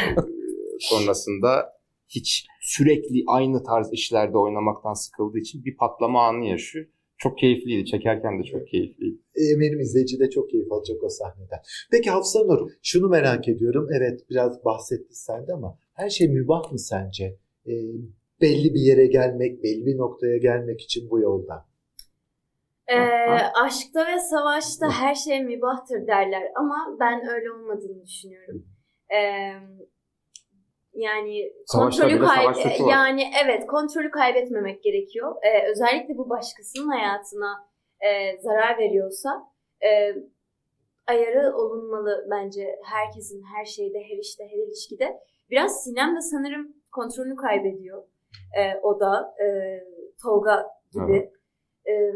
sonrasında 0.78 1.72
hiç 2.14 2.46
sürekli 2.60 3.24
aynı 3.26 3.62
tarz 3.64 3.92
işlerde 3.92 4.38
oynamaktan 4.38 4.92
sıkıldığı 4.92 5.38
için 5.38 5.64
bir 5.64 5.76
patlama 5.76 6.26
anı 6.28 6.44
yaşıyor. 6.44 6.86
Çok 7.18 7.38
keyifliydi. 7.38 7.86
Çekerken 7.86 8.38
de 8.38 8.44
çok 8.44 8.68
keyifliydi. 8.68 9.18
Eminim 9.52 9.80
izleyici 9.80 10.20
de 10.20 10.30
çok 10.30 10.50
keyif 10.50 10.72
alacak 10.72 11.02
o 11.02 11.08
sahneden. 11.08 11.58
Peki 11.90 12.10
Hafsa 12.10 12.44
Nur, 12.44 12.70
şunu 12.82 13.08
merak 13.08 13.48
ediyorum. 13.48 13.88
Evet 13.98 14.20
biraz 14.30 14.64
bahsettin 14.64 15.14
sen 15.14 15.46
de 15.46 15.52
ama 15.52 15.78
her 15.94 16.10
şey 16.10 16.28
mübah 16.28 16.72
mı 16.72 16.78
sence? 16.78 17.24
E, 17.66 17.72
belli 18.40 18.74
bir 18.74 18.80
yere 18.80 19.06
gelmek, 19.06 19.62
belli 19.62 19.86
bir 19.86 19.98
noktaya 19.98 20.36
gelmek 20.36 20.80
için 20.80 21.10
bu 21.10 21.20
yolda. 21.20 21.66
Ee, 22.88 22.96
aşkta 23.64 24.06
ve 24.06 24.18
savaşta 24.18 24.90
her 24.90 25.14
şey 25.14 25.44
mübahtır 25.44 26.06
derler 26.06 26.42
ama 26.56 26.96
ben 27.00 27.28
öyle 27.34 27.52
olmadığını 27.52 28.06
düşünüyorum. 28.06 28.66
Ee, 29.14 29.52
yani 30.94 31.52
Savaşta 31.66 32.02
kontrolü 32.02 32.26
kay- 32.26 32.44
yani 32.90 33.30
evet 33.44 33.66
kontrolü 33.66 34.10
kaybetmemek 34.10 34.82
gerekiyor. 34.82 35.34
Ee, 35.42 35.70
özellikle 35.70 36.16
bu 36.16 36.30
başkasının 36.30 36.88
hayatına 36.88 37.66
e, 38.00 38.40
zarar 38.40 38.78
veriyorsa 38.78 39.42
e, 39.84 40.14
ayarı 41.06 41.56
olunmalı 41.56 42.26
bence 42.30 42.78
herkesin 42.84 43.42
her 43.56 43.64
şeyde, 43.64 43.98
her 43.98 44.18
işte, 44.18 44.44
her 44.44 44.66
ilişkide. 44.66 45.20
Biraz 45.50 45.84
Sinem 45.84 46.16
de 46.16 46.20
sanırım 46.20 46.76
kontrolünü 46.92 47.36
kaybediyor. 47.36 48.02
Ee, 48.58 48.78
o 48.82 49.00
da 49.00 49.34
e, 49.44 49.46
Tolga 50.22 50.66
gibi. 50.92 51.30
Ee, 51.86 52.12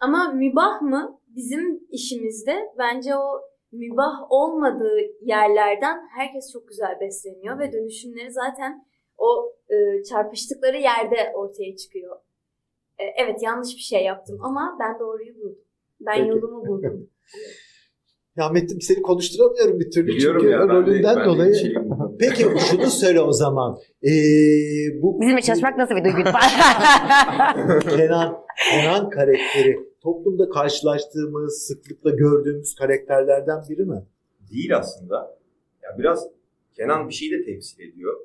ama 0.00 0.32
mübah 0.32 0.80
mı? 0.82 1.20
Bizim 1.28 1.80
işimizde 1.90 2.72
bence 2.78 3.16
o 3.16 3.40
mübah 3.74 4.14
olmadığı 4.30 4.98
yerlerden 5.22 5.98
herkes 6.16 6.52
çok 6.52 6.68
güzel 6.68 7.00
besleniyor 7.00 7.58
ve 7.58 7.72
dönüşümleri 7.72 8.32
zaten 8.32 8.86
o 9.18 9.52
e, 9.68 10.02
çarpıştıkları 10.02 10.76
yerde 10.76 11.32
ortaya 11.34 11.76
çıkıyor. 11.76 12.16
E, 12.98 13.04
evet 13.22 13.42
yanlış 13.42 13.74
bir 13.76 13.80
şey 13.80 14.04
yaptım 14.04 14.38
ama 14.42 14.76
ben 14.80 14.98
doğruyu 15.00 15.34
buldum. 15.34 15.58
Ben 16.00 16.16
Peki. 16.16 16.28
yolumu 16.28 16.66
buldum. 16.66 17.10
Ya 18.36 18.48
Metin 18.48 18.78
seni 18.78 19.02
konuşturamıyorum 19.02 19.80
bir 19.80 19.90
türlü 19.90 20.06
Biliyorum 20.06 20.40
çünkü 20.40 20.52
ya 20.52 20.60
ben 20.60 20.68
de, 20.68 20.72
rolünden 20.72 21.16
ben 21.16 21.24
de 21.24 21.28
dolayı. 21.28 21.74
konuda. 21.74 22.16
Peki 22.20 22.42
şunu 22.70 22.86
söyle 22.86 23.20
o 23.20 23.32
zaman. 23.32 23.78
Ee, 24.02 24.10
bu 25.02 25.20
Bizimle 25.20 25.42
çalışmak 25.42 25.76
nasıl 25.78 25.94
bir 25.96 26.04
duygu? 26.04 26.16
Kenan, 27.96 28.44
Kenan 28.70 29.10
karakteri 29.10 29.78
toplumda 30.04 30.48
karşılaştığımız, 30.48 31.66
sıklıkla 31.66 32.10
gördüğümüz 32.10 32.74
karakterlerden 32.74 33.62
biri 33.68 33.84
mi? 33.84 34.06
değil 34.54 34.76
aslında. 34.76 35.38
Ya 35.82 35.98
biraz 35.98 36.28
Kenan 36.76 37.08
bir 37.08 37.14
şeyi 37.14 37.32
de 37.32 37.44
temsil 37.44 37.88
ediyor. 37.88 38.20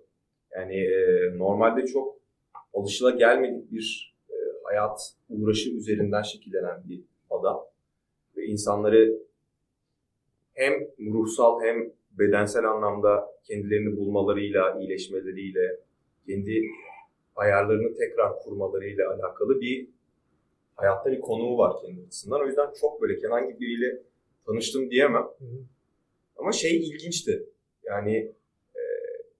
Yani 0.55 0.75
e, 0.75 1.37
normalde 1.37 1.85
çok 1.85 2.19
alışılagelmedik 2.73 3.71
bir 3.71 4.15
e, 4.29 4.35
hayat 4.63 5.13
uğraşı 5.29 5.69
üzerinden 5.69 6.21
şekillenen 6.21 6.83
bir 6.89 7.03
adam. 7.29 7.65
Ve 8.37 8.45
insanları 8.45 9.19
hem 10.53 10.73
ruhsal 11.13 11.61
hem 11.61 11.91
bedensel 12.11 12.65
anlamda 12.65 13.31
kendilerini 13.43 13.97
bulmalarıyla, 13.97 14.79
iyileşmeleriyle, 14.79 15.79
kendi 16.27 16.61
ayarlarını 17.35 17.93
tekrar 17.97 18.39
kurmalarıyla 18.39 19.13
alakalı 19.13 19.61
bir 19.61 19.89
hayatta 20.79 21.11
bir 21.11 21.19
konuğu 21.19 21.57
var 21.57 21.81
kendi 21.81 22.01
açısından. 22.01 22.41
O 22.41 22.45
yüzden 22.47 22.67
çok 22.81 23.01
böyle 23.01 23.17
Kenan 23.17 23.47
gibi 23.47 23.59
biriyle 23.59 24.01
tanıştım 24.45 24.91
diyemem. 24.91 25.27
Ama 26.37 26.51
şey 26.51 26.77
ilginçti. 26.77 27.43
Yani 27.83 28.15
e, 28.75 28.81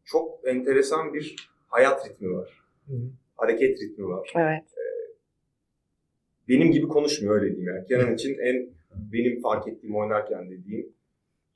çok 0.06 0.48
enteresan 0.48 1.14
bir 1.14 1.50
hayat 1.68 2.10
ritmi 2.10 2.34
var. 2.34 2.64
Hareket 3.36 3.82
ritmi 3.82 4.08
var. 4.08 4.32
evet. 4.78 5.18
Benim 6.48 6.72
gibi 6.72 6.88
konuşmuyor 6.88 7.36
öyle 7.36 7.56
diyeyim 7.56 7.76
yani. 7.76 7.88
Kenan 7.88 8.14
için 8.14 8.38
en 8.38 8.70
benim 9.14 9.42
fark 9.42 9.68
ettiğim 9.68 9.96
oynarken 9.96 10.50
dediğim 10.50 10.94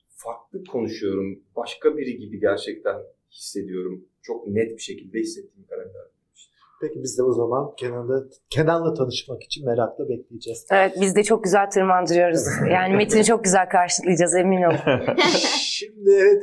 farklı 0.08 0.64
konuşuyorum. 0.64 1.42
Başka 1.56 1.96
biri 1.96 2.16
gibi 2.16 2.40
gerçekten 2.40 2.96
hissediyorum. 3.30 4.04
Çok 4.22 4.46
net 4.46 4.76
bir 4.76 4.82
şekilde 4.82 5.18
hissettiğim 5.18 5.66
karakter. 5.66 6.02
Peki 6.88 7.02
biz 7.02 7.18
de 7.18 7.22
o 7.22 7.32
zaman 7.32 7.74
Kenan'la, 7.76 8.24
Kenan'la 8.50 8.94
tanışmak 8.94 9.42
için 9.42 9.66
merakla 9.66 10.08
bekleyeceğiz. 10.08 10.66
Evet 10.70 10.92
biz 11.00 11.16
de 11.16 11.22
çok 11.22 11.44
güzel 11.44 11.70
tırmandırıyoruz. 11.70 12.46
Yani 12.70 12.96
Metin'i 12.96 13.24
çok 13.24 13.44
güzel 13.44 13.68
karşılayacağız 13.68 14.34
emin 14.34 14.62
olun. 14.62 14.76
Şimdi 15.60 16.10
evet 16.10 16.42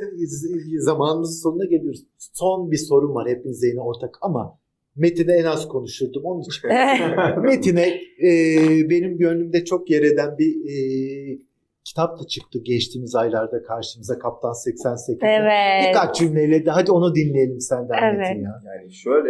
zamanımızın 0.78 1.42
sonuna 1.42 1.64
geliyoruz. 1.64 2.00
Son 2.18 2.70
bir 2.70 2.76
sorum 2.76 3.14
var 3.14 3.28
hepinize 3.28 3.66
yine 3.66 3.80
ortak 3.80 4.18
ama 4.22 4.58
Metin'e 4.96 5.32
en 5.32 5.44
az 5.44 5.68
konuşurdum 5.68 6.24
onun 6.24 6.40
için. 6.40 6.70
Metin'e 7.42 7.88
e, 8.28 8.30
benim 8.90 9.18
gönlümde 9.18 9.64
çok 9.64 9.90
yer 9.90 10.02
eden 10.02 10.38
bir 10.38 10.54
e, 10.70 10.76
kitap 11.84 12.20
da 12.20 12.26
çıktı 12.26 12.58
geçtiğimiz 12.62 13.14
aylarda 13.14 13.62
karşımıza 13.62 14.18
Kaptan 14.18 14.52
88. 14.52 15.18
evet. 15.22 15.88
Birkaç 15.88 16.16
cümleyle 16.18 16.66
de 16.66 16.70
hadi 16.70 16.92
onu 16.92 17.14
dinleyelim 17.14 17.60
senden 17.60 18.02
Evet. 18.02 18.18
Metin 18.18 18.44
ya. 18.44 18.62
Yani 18.66 18.92
şöyle, 18.92 19.28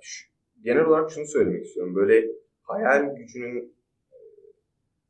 şu- 0.00 0.33
genel 0.64 0.84
olarak 0.84 1.10
şunu 1.10 1.26
söylemek 1.26 1.66
istiyorum. 1.66 1.94
Böyle 1.94 2.30
hayal 2.62 3.16
gücünün 3.16 3.74
e, 4.12 4.16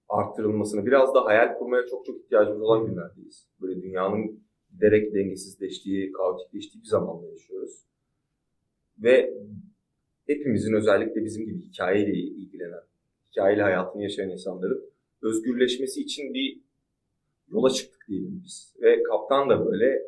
arttırılmasını, 0.08 0.86
biraz 0.86 1.14
da 1.14 1.24
hayal 1.24 1.58
kurmaya 1.58 1.86
çok 1.86 2.06
çok 2.06 2.20
ihtiyacımız 2.20 2.62
olan 2.62 2.86
günlerdeyiz. 2.86 3.48
Böyle 3.60 3.82
dünyanın 3.82 4.40
giderek 4.72 5.14
dengesizleştiği, 5.14 6.12
kaotikleştiği 6.12 6.82
bir 6.82 6.88
zamanda 6.88 7.26
yaşıyoruz. 7.26 7.84
Ve 8.98 9.34
hepimizin 10.26 10.74
özellikle 10.74 11.24
bizim 11.24 11.46
gibi 11.46 11.60
hikayeyle 11.60 12.12
ilgilenen, 12.12 12.82
hikayeyle 13.30 13.62
hayatını 13.62 14.02
yaşayan 14.02 14.30
insanların 14.30 14.84
özgürleşmesi 15.22 16.00
için 16.00 16.34
bir 16.34 16.60
yola 17.48 17.70
çıktık 17.70 18.04
diyelim 18.08 18.42
biz. 18.44 18.74
Ve 18.82 19.02
kaptan 19.02 19.50
da 19.50 19.66
böyle 19.66 20.02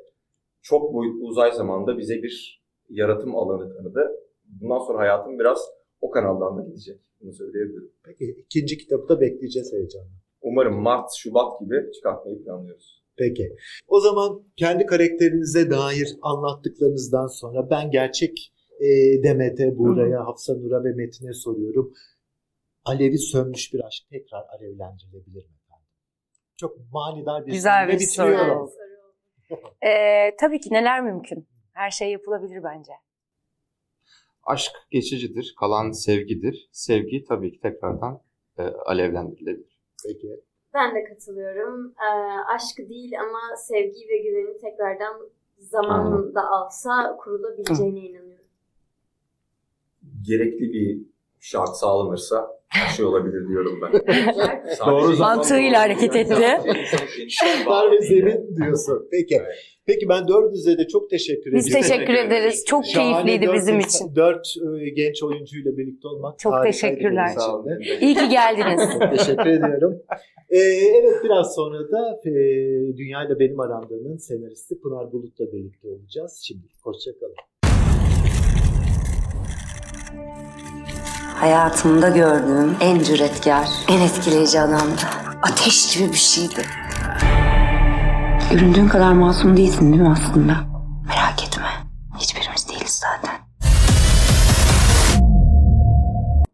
çok 0.63 0.95
boyutlu 0.95 1.27
uzay 1.27 1.53
zamanda 1.53 1.99
bize 1.99 2.23
bir 2.23 2.63
yaratım 2.89 3.37
alanı 3.37 3.77
tanıdı. 3.77 4.26
Bundan 4.49 4.79
sonra 4.79 4.99
hayatım 4.99 5.39
biraz 5.39 5.59
o 6.01 6.11
kanaldan 6.11 6.59
da 6.59 6.63
gidecek. 6.63 7.01
Bunu 7.21 7.33
söyleyebilirim. 7.33 7.93
Peki 8.05 8.25
ikinci 8.25 8.79
kitabı 8.79 9.09
da 9.09 9.21
bekleyeceğiz 9.21 9.73
heyecanla. 9.73 10.11
Umarım 10.43 10.83
Mart, 10.83 11.11
Şubat 11.17 11.61
gibi 11.61 11.93
çıkartmayı 11.93 12.45
planlıyoruz. 12.45 13.03
Peki. 13.17 13.57
O 13.87 14.01
zaman 14.01 14.43
kendi 14.57 14.87
karakterinize 14.87 15.71
dair 15.71 16.17
anlattıklarınızdan 16.23 17.27
sonra 17.27 17.71
ben 17.71 17.91
gerçek 17.91 18.53
e, 18.81 18.87
Demet'e, 19.23 19.79
Buğra'ya, 19.79 20.27
Hafsa 20.27 20.55
Nur'a 20.55 20.85
ve 20.85 20.93
Metin'e 20.93 21.33
soruyorum. 21.33 21.93
Alevi 22.85 23.19
sönmüş 23.19 23.75
bir 23.75 23.81
aşk 23.87 24.05
tekrar 24.11 24.45
alevlendirilebilir 24.59 25.45
mi? 25.45 25.57
Çok 26.57 26.77
manidar 26.93 27.47
bir 27.47 27.53
Güzel 27.53 27.89
bir 27.89 27.93
bitiriyorum. 27.93 28.69
soru. 28.69 29.59
Ee, 29.87 30.37
tabii 30.41 30.61
ki 30.61 30.69
neler 30.73 31.03
mümkün. 31.03 31.49
Her 31.73 31.91
şey 31.91 32.11
yapılabilir 32.11 32.63
bence. 32.63 32.93
Aşk 34.47 34.73
geçicidir, 34.91 35.55
kalan 35.61 35.91
sevgidir. 35.91 36.69
Sevgi 36.73 37.25
tabii 37.25 37.53
ki 37.53 37.61
tekrardan 37.61 38.21
e, 38.59 38.63
alevlendirilebilir. 38.63 39.79
Peki. 40.07 40.41
Ben 40.75 40.95
de 40.95 41.05
katılıyorum. 41.05 41.87
Ee, 41.89 42.41
aşk 42.55 42.79
değil 42.89 43.21
ama 43.21 43.57
sevgi 43.57 44.09
ve 44.09 44.19
güveni 44.19 44.59
tekrardan 44.59 45.31
zamanında 45.59 46.51
alsa 46.51 47.17
kurulabileceğine 47.17 48.01
inanıyorum. 48.01 48.47
Gerekli 50.23 50.73
bir 50.73 50.99
şart 51.41 51.77
sağlanırsa 51.77 52.61
her 52.69 52.89
şey 52.89 53.05
olabilir 53.05 53.49
diyorum 53.49 53.81
ben. 53.83 53.93
Doğru 54.87 55.17
Mantığıyla 55.19 55.81
hareket 55.81 56.17
etti. 56.17 56.61
Şartlar 57.29 57.91
ve 57.93 58.01
zemin 58.01 58.57
diyorsun. 58.57 59.09
Peki. 59.11 59.37
Evet. 59.41 59.76
Peki 59.87 60.09
ben 60.09 60.29
dördünüze 60.29 60.79
de 60.79 60.89
çok 60.89 61.11
teşekkür 61.11 61.53
Biz 61.53 61.67
ediyorum. 61.67 61.89
teşekkür 61.89 62.15
ederiz. 62.15 62.65
Çok 62.67 62.87
Şahane 62.87 63.13
keyifliydi 63.13 63.47
dört 63.47 63.55
bizim 63.57 63.77
insan- 63.77 63.89
için. 64.07 64.17
Dört 64.17 64.47
e, 64.83 64.89
genç 64.91 65.23
oyuncuyla 65.23 65.77
birlikte 65.77 66.09
olmak 66.09 66.39
Çok 66.39 66.63
teşekkürler. 66.63 67.31
İyi 68.01 68.15
ki 68.15 68.29
geldiniz. 68.29 68.91
Çok 68.93 69.11
teşekkür 69.19 69.47
ediyorum. 69.47 70.03
Ee, 70.51 70.59
evet 71.01 71.15
biraz 71.25 71.55
sonra 71.55 71.79
da 71.93 72.21
e, 72.25 72.31
Dünya 72.97 73.25
ile 73.27 73.39
Benim 73.39 73.61
Aramda'nın 73.61 74.17
senaristi 74.17 74.81
Pınar 74.81 75.13
Bulut'la 75.13 75.53
birlikte 75.53 75.89
olacağız. 75.89 76.41
Şimdi 76.47 76.63
hoşçakalın. 76.83 77.35
Hayatımda 81.35 82.09
gördüğüm 82.09 82.77
en 82.81 82.99
cüretkar, 82.99 83.67
en 83.91 84.01
etkileyici 84.01 84.61
adamdı. 84.61 85.01
Ateş 85.43 85.97
gibi 85.99 86.09
bir 86.09 86.17
şeydi. 86.19 86.61
Göründüğün 88.51 88.89
kadar 88.89 89.13
masum 89.13 89.57
değilsin 89.57 89.93
değil 89.93 90.03
mi 90.03 90.09
aslında? 90.09 90.55
Merak 91.09 91.45
etme. 91.47 91.65
Hiçbirimiz 92.21 92.69
değiliz 92.69 93.03
zaten. 93.03 93.47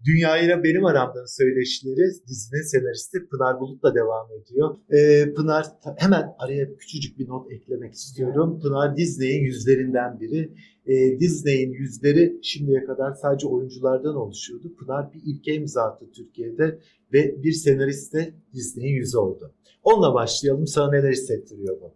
Dünya 0.07 0.37
ile 0.39 0.65
Benim 0.65 0.85
Aramda'nın 0.85 1.37
söyleşileri 1.39 2.11
dizinin 2.29 2.63
senaristi 2.63 3.19
Pınar 3.31 3.61
Bulut'la 3.61 3.95
devam 3.95 4.27
ediyor. 4.41 4.77
Ee, 4.91 5.35
Pınar 5.35 5.67
hemen 5.97 6.35
araya 6.39 6.77
küçücük 6.77 7.19
bir 7.19 7.29
not 7.29 7.53
eklemek 7.53 7.95
istiyorum. 7.95 8.61
Pınar 8.63 8.97
Disney'in 8.97 9.45
yüzlerinden 9.45 10.21
biri. 10.21 10.53
Ee, 10.87 11.21
Disney'in 11.21 11.73
yüzleri 11.73 12.39
şimdiye 12.43 12.85
kadar 12.85 13.13
sadece 13.13 13.47
oyunculardan 13.47 14.17
oluşuyordu. 14.17 14.77
Pınar 14.77 15.13
bir 15.13 15.21
ilke 15.25 15.55
imza 15.55 15.83
attı 15.83 16.07
Türkiye'de 16.17 16.79
ve 17.13 17.43
bir 17.43 17.53
senarist 17.53 18.15
de 18.15 18.35
Disney'in 18.55 18.97
yüzü 18.97 19.19
oldu. 19.19 19.55
Onunla 19.83 20.15
başlayalım. 20.15 20.67
Sana 20.67 20.91
neler 20.91 21.11
hissettiriyor 21.11 21.81
bu? 21.81 21.95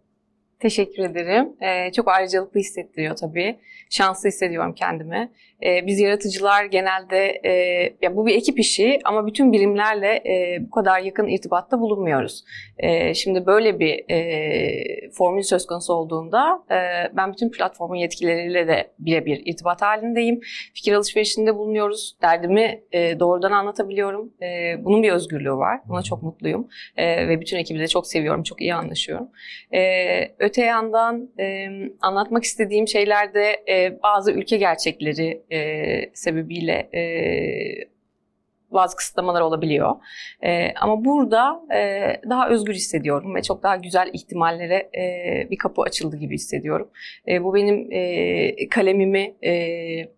Teşekkür 0.59 1.03
ederim. 1.03 1.49
Ee, 1.61 1.91
çok 1.91 2.07
ayrıcalıklı 2.07 2.59
hissettiriyor 2.59 3.15
tabii. 3.15 3.59
Şanslı 3.89 4.29
hissediyorum 4.29 4.73
kendimi. 4.73 5.31
Ee, 5.65 5.87
biz 5.87 5.99
yaratıcılar 5.99 6.65
genelde, 6.65 7.41
e, 7.43 7.51
ya 8.01 8.15
bu 8.15 8.25
bir 8.25 8.35
ekip 8.35 8.59
işi 8.59 8.99
ama 9.05 9.27
bütün 9.27 9.51
birimlerle 9.51 10.07
e, 10.07 10.57
bu 10.61 10.69
kadar 10.69 10.99
yakın 10.99 11.27
irtibatta 11.27 11.79
bulunmuyoruz. 11.79 12.43
E, 12.77 13.13
şimdi 13.13 13.45
böyle 13.45 13.79
bir 13.79 14.05
e, 14.11 15.11
formül 15.11 15.43
söz 15.43 15.65
konusu 15.65 15.93
olduğunda 15.93 16.63
e, 16.71 16.77
ben 17.15 17.31
bütün 17.33 17.51
platformun 17.51 17.95
yetkilileriyle 17.95 18.67
de 18.67 18.91
birebir 18.99 19.41
irtibat 19.45 19.81
halindeyim. 19.81 20.39
Fikir 20.73 20.93
alışverişinde 20.93 21.55
bulunuyoruz. 21.55 22.17
Derdimi 22.21 22.83
e, 22.91 23.19
doğrudan 23.19 23.51
anlatabiliyorum. 23.51 24.33
E, 24.41 24.75
bunun 24.85 25.03
bir 25.03 25.11
özgürlüğü 25.11 25.53
var. 25.55 25.79
Buna 25.85 26.01
çok 26.01 26.23
mutluyum. 26.23 26.67
E, 26.97 27.27
ve 27.27 27.41
bütün 27.41 27.57
ekibi 27.57 27.79
de 27.79 27.87
çok 27.87 28.07
seviyorum. 28.07 28.43
Çok 28.43 28.61
iyi 28.61 28.75
anlaşıyorum. 28.75 29.29
Ee, 29.73 30.35
öte 30.39 30.61
yandan 30.61 31.29
e, 31.39 31.67
anlatmak 32.01 32.43
istediğim 32.43 32.87
şeylerde 32.87 33.63
e, 33.69 34.01
bazı 34.03 34.31
ülke 34.31 34.57
gerçekleri 34.57 35.43
e, 35.51 36.11
sebebiyle 36.13 36.73
e, 36.73 37.01
bazı 38.71 38.95
kısıtlamalar 38.95 39.41
olabiliyor. 39.41 39.95
E, 40.43 40.73
ama 40.73 41.05
burada 41.05 41.61
e, 41.75 41.81
daha 42.29 42.49
özgür 42.49 42.73
hissediyorum 42.73 43.35
ve 43.35 43.41
çok 43.41 43.63
daha 43.63 43.75
güzel 43.75 44.09
ihtimallere 44.13 44.89
e, 44.97 45.47
bir 45.51 45.57
kapı 45.57 45.81
açıldı 45.81 46.17
gibi 46.17 46.35
hissediyorum. 46.35 46.89
E, 47.27 47.43
bu 47.43 47.53
benim 47.53 47.91
e, 47.91 48.69
kalemimi 48.69 49.35
e, 49.43 49.53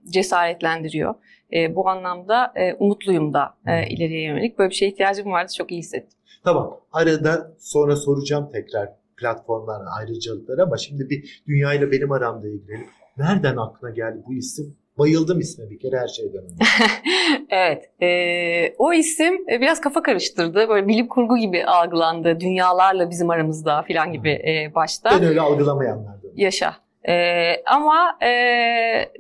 cesaretlendiriyor. 0.10 1.16
E, 1.54 1.76
bu 1.76 1.90
anlamda 1.90 2.54
e, 2.56 2.74
umutluyum 2.74 3.34
da 3.34 3.58
e, 3.68 3.88
ileriye 3.90 4.24
yönelik. 4.24 4.60
Böyle 4.60 4.70
bir 4.70 4.76
şeye 4.76 4.92
ihtiyacım 4.92 5.32
vardı. 5.32 5.52
Çok 5.58 5.72
iyi 5.72 5.80
hissettim. 5.80 6.20
Tamam. 6.44 6.80
Arada 6.92 7.52
sonra 7.60 7.96
soracağım 7.96 8.50
tekrar 8.54 8.90
platformlar 9.18 9.82
ayrıcalıkları 10.00 10.64
ama 10.64 10.78
şimdi 10.78 11.10
bir 11.10 11.44
dünya 11.48 11.74
ile 11.74 11.92
benim 11.92 12.12
aramda 12.12 12.48
ilgilenelim. 12.48 12.88
Nereden 13.18 13.58
aklına 13.58 13.92
geldi 13.92 14.24
bu 14.28 14.34
isim? 14.34 14.78
Bayıldım 15.00 15.40
isme 15.40 15.70
bir 15.70 15.80
kere 15.80 16.00
her 16.00 16.08
şeyden 16.08 16.44
önce. 16.44 16.56
evet. 17.50 17.90
e, 18.02 18.74
o 18.78 18.94
isim 18.94 19.50
e, 19.52 19.62
biraz 19.62 19.82
kafa 19.82 20.04
karıştırdı. 20.04 20.70
Böyle 20.70 20.88
bilim 20.88 21.08
kurgu 21.08 21.38
gibi 21.38 21.66
algılandı. 21.66 22.40
Dünyalarla 22.40 23.10
bizim 23.10 23.30
aramızda 23.30 23.86
falan 23.88 24.14
gibi 24.14 24.30
e, 24.30 24.72
başta. 24.76 25.12
Ben 25.12 25.24
öyle 25.24 25.42
algılamayanlardan. 25.42 26.30
Yaşa. 26.36 26.76
Ee, 27.08 27.64
ama 27.66 28.18
e, 28.22 28.30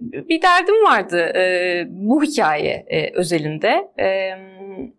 bir 0.02 0.42
derdim 0.42 0.84
vardı 0.84 1.20
e, 1.36 1.86
bu 1.90 2.24
hikaye 2.24 2.86
e, 2.88 3.14
özelinde. 3.14 3.88
E, 4.00 4.32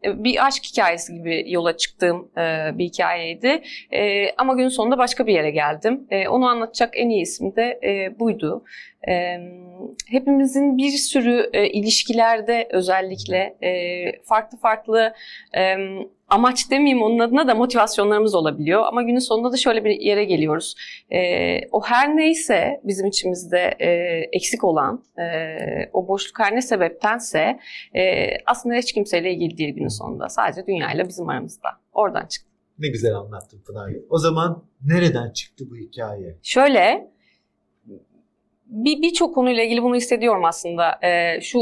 bir 0.04 0.46
aşk 0.46 0.64
hikayesi 0.64 1.14
gibi 1.14 1.44
yola 1.46 1.76
çıktığım 1.76 2.30
e, 2.38 2.78
bir 2.78 2.84
hikayeydi. 2.84 3.62
E, 3.92 4.30
ama 4.38 4.54
günün 4.54 4.68
sonunda 4.68 4.98
başka 4.98 5.26
bir 5.26 5.32
yere 5.32 5.50
geldim. 5.50 6.06
E, 6.10 6.28
onu 6.28 6.46
anlatacak 6.46 6.90
en 6.96 7.08
iyi 7.08 7.22
isim 7.22 7.56
de 7.56 7.80
e, 7.82 8.18
buydu. 8.18 8.64
E, 9.08 9.36
hepimizin 10.10 10.78
bir 10.78 10.90
sürü 10.90 11.50
e, 11.52 11.68
ilişkilerde 11.68 12.68
özellikle 12.70 13.56
e, 13.62 14.22
farklı 14.22 14.58
farklı 14.58 15.14
e, 15.56 15.76
amaç 16.30 16.70
demeyeyim 16.70 17.02
onun 17.02 17.18
adına 17.18 17.48
da 17.48 17.54
motivasyonlarımız 17.54 18.34
olabiliyor. 18.34 18.82
Ama 18.86 19.02
günün 19.02 19.18
sonunda 19.18 19.52
da 19.52 19.56
şöyle 19.56 19.84
bir 19.84 20.00
yere 20.00 20.24
geliyoruz. 20.24 20.74
E, 21.10 21.18
o 21.72 21.82
her 21.84 22.16
neyse 22.16 22.80
bizim 22.84 23.06
içimizde 23.06 23.76
e, 23.78 23.88
eksik 24.32 24.64
olan, 24.64 25.04
e, 25.18 25.24
o 25.92 26.08
boşluk 26.08 26.38
her 26.38 26.54
ne 26.54 26.62
sebeptense 26.62 27.58
e, 27.96 28.26
aslında 28.46 28.74
hiç 28.74 28.92
kimseyle 28.92 29.32
ilgili 29.32 29.58
değil 29.58 29.74
günün 29.74 29.88
sonunda. 29.88 30.28
Sadece 30.28 30.66
dünyayla 30.66 31.08
bizim 31.08 31.28
aramızda. 31.28 31.68
Oradan 31.92 32.26
çıktı. 32.26 32.50
Ne 32.78 32.88
güzel 32.88 33.14
anlattın 33.14 33.62
Pınar. 33.66 33.92
O 34.10 34.18
zaman 34.18 34.64
nereden 34.84 35.30
çıktı 35.30 35.64
bu 35.70 35.76
hikaye? 35.76 36.38
Şöyle 36.42 37.10
bir 38.70 39.02
birçok 39.02 39.35
konuyla 39.35 39.64
ilgili 39.64 39.83
bunu 39.83 39.96
hissediyorum 39.96 40.44
aslında. 40.44 40.98
Ee, 41.02 41.40
şu 41.40 41.61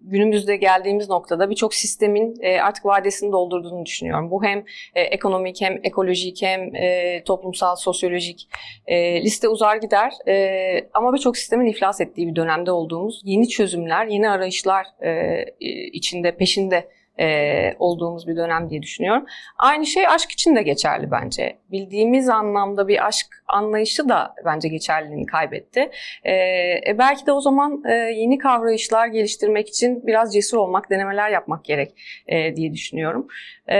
günümüzde 0.00 0.56
geldiğimiz 0.56 1.08
noktada 1.08 1.50
birçok 1.50 1.74
sistemin 1.74 2.34
e, 2.40 2.60
artık 2.60 2.86
vadesini 2.86 3.32
doldurduğunu 3.32 3.86
düşünüyorum. 3.86 4.30
Bu 4.30 4.44
hem 4.44 4.64
e, 4.94 5.00
ekonomik 5.00 5.60
hem 5.60 5.80
ekolojik 5.82 6.42
hem 6.42 6.74
e, 6.74 7.22
toplumsal, 7.24 7.76
sosyolojik 7.76 8.48
e, 8.86 9.22
liste 9.22 9.48
uzar 9.48 9.76
gider. 9.76 10.12
E, 10.28 10.88
ama 10.94 11.12
birçok 11.12 11.36
sistemin 11.36 11.66
iflas 11.66 12.00
ettiği 12.00 12.26
bir 12.28 12.36
dönemde 12.36 12.72
olduğumuz 12.72 13.20
yeni 13.24 13.48
çözümler, 13.48 14.06
yeni 14.06 14.30
arayışlar 14.30 14.86
e, 15.02 15.44
içinde, 15.92 16.36
peşinde 16.36 16.88
e, 17.18 17.76
olduğumuz 17.78 18.26
bir 18.28 18.36
dönem 18.36 18.70
diye 18.70 18.82
düşünüyorum. 18.82 19.26
Aynı 19.58 19.86
şey 19.86 20.06
aşk 20.08 20.30
için 20.30 20.56
de 20.56 20.62
geçerli 20.62 21.10
bence. 21.10 21.58
Bildiğimiz 21.72 22.28
anlamda 22.28 22.88
bir 22.88 23.06
aşk 23.06 23.26
anlayışı 23.48 24.08
da 24.08 24.34
bence 24.44 24.68
geçerliliğini 24.68 25.26
kaybetti. 25.26 25.90
E, 26.24 26.32
e, 26.34 26.94
belki 26.98 27.26
de 27.26 27.32
o 27.32 27.40
zaman 27.40 27.82
e, 27.88 27.92
yeni 27.94 28.38
kavrayışlar 28.38 29.06
geliştirmek 29.06 29.68
için 29.68 30.06
biraz 30.06 30.34
cesur 30.34 30.58
olmak, 30.58 30.90
denemeler 30.90 31.30
yapmak 31.30 31.64
gerek 31.64 31.94
e, 32.26 32.56
diye 32.56 32.72
düşünüyorum. 32.72 33.26
E, 33.68 33.76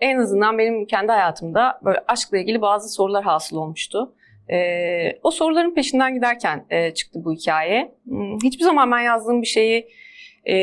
en 0.00 0.18
azından 0.18 0.58
benim 0.58 0.86
kendi 0.86 1.12
hayatımda 1.12 1.80
böyle 1.84 1.98
aşkla 2.08 2.38
ilgili 2.38 2.60
bazı 2.60 2.88
sorular 2.88 3.24
hasıl 3.24 3.56
olmuştu. 3.56 4.14
E, 4.50 5.18
o 5.22 5.30
soruların 5.30 5.74
peşinden 5.74 6.14
giderken 6.14 6.64
e, 6.70 6.94
çıktı 6.94 7.24
bu 7.24 7.32
hikaye. 7.32 7.92
Hmm, 8.04 8.38
Hiçbir 8.44 8.64
zaman 8.64 8.90
ben 8.92 9.00
yazdığım 9.00 9.42
bir 9.42 9.46
şeyi 9.46 9.88
e, 10.48 10.54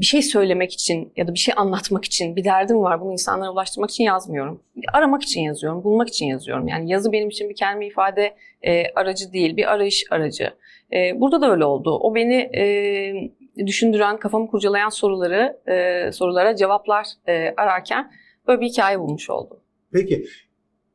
bir 0.00 0.04
şey 0.04 0.22
söylemek 0.22 0.72
için 0.72 1.12
ya 1.16 1.28
da 1.28 1.34
bir 1.34 1.38
şey 1.38 1.54
anlatmak 1.56 2.04
için 2.04 2.36
bir 2.36 2.44
derdim 2.44 2.82
var 2.82 3.00
bunu 3.00 3.12
insanlara 3.12 3.52
ulaştırmak 3.52 3.90
için 3.90 4.04
yazmıyorum. 4.04 4.60
Aramak 4.92 5.22
için 5.22 5.40
yazıyorum, 5.40 5.84
bulmak 5.84 6.08
için 6.08 6.26
yazıyorum. 6.26 6.68
Yani 6.68 6.90
yazı 6.90 7.12
benim 7.12 7.28
için 7.28 7.48
bir 7.48 7.54
kelime 7.54 7.86
ifade 7.86 8.34
e, 8.62 8.84
aracı 8.94 9.32
değil, 9.32 9.56
bir 9.56 9.72
arayış 9.72 10.04
aracı. 10.10 10.50
E, 10.92 11.20
burada 11.20 11.40
da 11.40 11.50
öyle 11.50 11.64
oldu. 11.64 11.98
O 11.98 12.14
beni 12.14 12.50
e, 12.56 13.66
düşündüren, 13.66 14.16
kafamı 14.16 14.46
kurcalayan 14.50 14.88
soruları, 14.88 15.60
e, 15.66 16.12
sorulara 16.12 16.56
cevaplar 16.56 17.06
e, 17.28 17.54
ararken 17.56 18.12
böyle 18.48 18.60
bir 18.60 18.66
hikaye 18.66 19.00
bulmuş 19.00 19.30
oldum. 19.30 19.56
Peki 19.92 20.26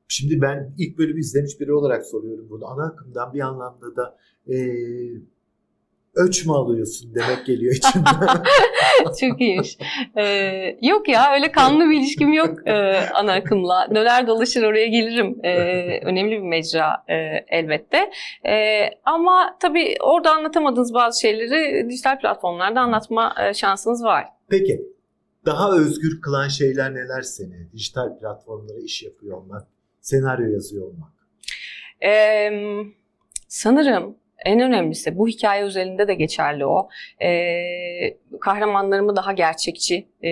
şimdi 0.08 0.42
ben 0.42 0.74
ilk 0.78 0.98
bölümü 0.98 1.20
izlemiş 1.20 1.60
biri 1.60 1.74
olarak 1.74 2.06
soruyorum 2.06 2.48
bunu. 2.50 2.68
Ana 2.68 2.86
akımdan 2.86 3.34
bir 3.34 3.40
anlamda 3.40 3.96
da 3.96 4.18
e, 4.48 4.56
öç 6.18 6.46
mü 6.46 6.54
alıyorsun 6.54 7.16
demek 7.16 7.46
geliyor 7.46 7.76
içimden. 7.76 8.44
Çok 9.20 9.42
iyiymiş. 9.42 9.78
Ee, 10.18 10.78
yok 10.82 11.10
ya 11.10 11.34
öyle 11.34 11.52
kanlı 11.52 11.90
bir 11.90 11.98
ilişkim 11.98 12.34
yok 12.34 12.68
e, 12.68 12.74
ana 13.14 13.34
akımla. 13.34 13.88
Döner 13.96 14.28
dolaşır 14.28 14.64
oraya 14.64 14.88
gelirim. 14.88 15.40
Ee, 15.44 16.00
önemli 16.06 16.32
bir 16.32 16.48
mecra 16.48 17.04
e, 17.08 17.16
elbette. 17.48 18.12
E, 18.46 18.84
ama 19.06 19.58
tabii 19.60 19.96
orada 20.02 20.32
anlatamadığınız 20.32 20.94
bazı 20.94 21.22
şeyleri 21.22 21.90
dijital 21.90 22.20
platformlarda 22.20 22.82
anlatma 22.82 23.36
e, 23.44 23.54
şansınız 23.54 24.04
var. 24.04 24.26
Peki 24.50 24.82
daha 25.46 25.72
özgür 25.72 26.22
kılan 26.22 26.48
şeyler 26.48 26.94
neler 26.94 27.22
seni? 27.22 27.72
Dijital 27.74 28.20
platformlara 28.20 28.80
iş 28.80 29.04
yapıyor 29.04 29.38
olmak, 29.38 29.68
senaryo 30.02 30.48
yazıyor 30.54 30.88
olmak. 30.88 31.12
Ee, 32.04 32.52
sanırım 33.48 34.16
en 34.46 34.60
önemlisi 34.60 35.18
bu 35.18 35.28
hikaye 35.28 35.66
üzerinde 35.66 36.08
de 36.08 36.14
geçerli 36.14 36.66
o. 36.66 36.90
Ee, 37.22 38.18
kahramanlarımı 38.42 39.16
daha 39.16 39.34
gerçekçi, 39.34 40.08
e, 40.24 40.32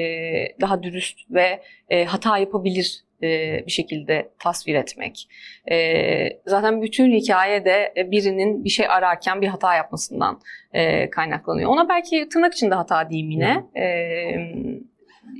daha 0.61 0.83
dürüst 0.83 1.19
ve 1.29 1.61
e, 1.89 2.05
hata 2.05 2.37
yapabilir 2.37 3.05
e, 3.23 3.63
bir 3.65 3.71
şekilde 3.71 4.29
tasvir 4.39 4.75
etmek. 4.75 5.29
E, 5.71 6.39
zaten 6.45 6.81
bütün 6.81 7.11
hikayede 7.11 7.93
birinin 8.11 8.63
bir 8.63 8.69
şey 8.69 8.87
ararken 8.87 9.41
bir 9.41 9.47
hata 9.47 9.75
yapmasından 9.75 10.39
e, 10.73 11.09
kaynaklanıyor. 11.09 11.69
Ona 11.69 11.89
belki 11.89 12.29
tırnak 12.29 12.53
içinde 12.53 12.75
hata 12.75 13.09
diyeyim 13.09 13.31
yine. 13.31 13.63
E, 13.77 13.85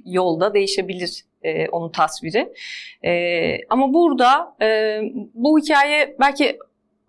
yolda 0.06 0.54
değişebilir 0.54 1.26
e, 1.44 1.68
onun 1.70 1.92
tasviri. 1.92 2.54
E, 3.06 3.58
ama 3.70 3.94
burada 3.94 4.56
e, 4.62 5.00
bu 5.34 5.60
hikaye 5.60 6.16
belki 6.20 6.58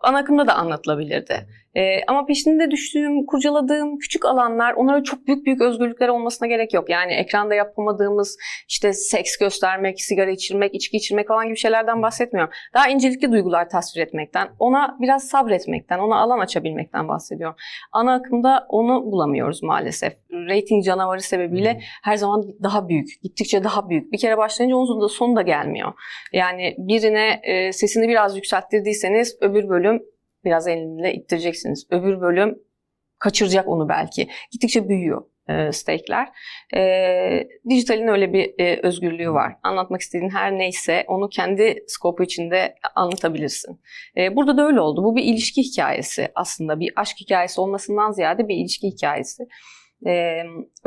ana 0.01 0.19
akımda 0.19 0.47
da 0.47 0.55
anlatılabilirdi. 0.55 1.47
Ee, 1.77 2.01
ama 2.07 2.27
peşinde 2.27 2.71
düştüğüm, 2.71 3.27
kurcaladığım 3.27 3.99
küçük 3.99 4.25
alanlar, 4.25 4.73
onlara 4.73 5.03
çok 5.03 5.27
büyük 5.27 5.47
büyük 5.47 5.61
özgürlükler 5.61 6.09
olmasına 6.09 6.49
gerek 6.49 6.75
yok. 6.75 6.91
Yani 6.91 7.13
ekranda 7.13 7.55
yapamadığımız 7.55 8.37
işte 8.69 8.93
seks 8.93 9.37
göstermek, 9.37 10.01
sigara 10.01 10.31
içirmek, 10.31 10.75
içki 10.75 10.97
içirmek 10.97 11.29
falan 11.29 11.47
gibi 11.47 11.57
şeylerden 11.57 12.03
bahsetmiyorum. 12.03 12.53
Daha 12.75 12.89
incelikli 12.89 13.33
duygular 13.33 13.69
tasvir 13.69 14.03
etmekten, 14.03 14.49
ona 14.59 14.97
biraz 15.01 15.29
sabretmekten, 15.29 15.99
ona 15.99 16.17
alan 16.17 16.39
açabilmekten 16.39 17.09
bahsediyorum. 17.09 17.57
Ana 17.93 18.15
akımda 18.15 18.67
onu 18.69 19.05
bulamıyoruz 19.05 19.63
maalesef. 19.63 20.13
Rating 20.33 20.85
canavarı 20.85 21.21
sebebiyle 21.21 21.81
her 22.03 22.17
zaman 22.17 22.45
daha 22.63 22.89
büyük, 22.89 23.09
gittikçe 23.23 23.65
daha 23.65 23.89
büyük. 23.89 24.13
Bir 24.13 24.19
kere 24.19 24.39
başlayınca 24.39 24.77
onun 24.77 25.01
da 25.01 25.09
sonu 25.09 25.37
da 25.37 25.43
gelmiyor. 25.43 25.93
Yani 26.33 26.75
birine 26.79 27.41
e, 27.43 27.73
sesini 27.73 28.09
biraz 28.09 28.37
yükselttirdiyseniz 28.37 29.37
öbür 29.41 29.69
bölüm 29.69 30.03
biraz 30.47 30.69
elinle 30.69 31.15
ittireceksiniz. 31.15 31.87
Öbür 31.91 32.21
bölüm 32.21 32.59
kaçıracak 33.19 33.69
onu 33.69 33.89
belki. 33.89 34.29
Gittikçe 34.53 34.89
büyüyor 34.89 35.25
e, 35.49 35.73
stake'ler. 35.73 36.29
E, 36.77 37.49
dijitalin 37.69 38.09
öyle 38.09 38.33
bir 38.33 38.55
e, 38.59 38.81
özgürlüğü 38.83 39.31
var. 39.31 39.57
Anlatmak 39.63 40.01
istediğin 40.01 40.31
her 40.31 40.59
neyse 40.59 41.05
onu 41.09 41.29
kendi 41.29 41.85
skopu 41.87 42.23
içinde 42.23 42.75
anlatabilirsin. 42.95 43.81
E, 44.17 44.37
burada 44.37 44.57
da 44.57 44.67
öyle 44.67 44.81
oldu. 44.81 45.05
Bu 45.05 45.17
bir 45.17 45.25
ilişki 45.25 45.63
hikayesi 45.63 46.29
aslında. 46.35 46.81
Bir 46.81 46.93
aşk 46.97 47.17
hikayesi 47.21 47.61
olmasından 47.61 48.13
ziyade 48.13 48.49
bir 48.49 48.57
ilişki 48.57 48.87
hikayesi. 48.87 49.49
Ee, 50.07 50.43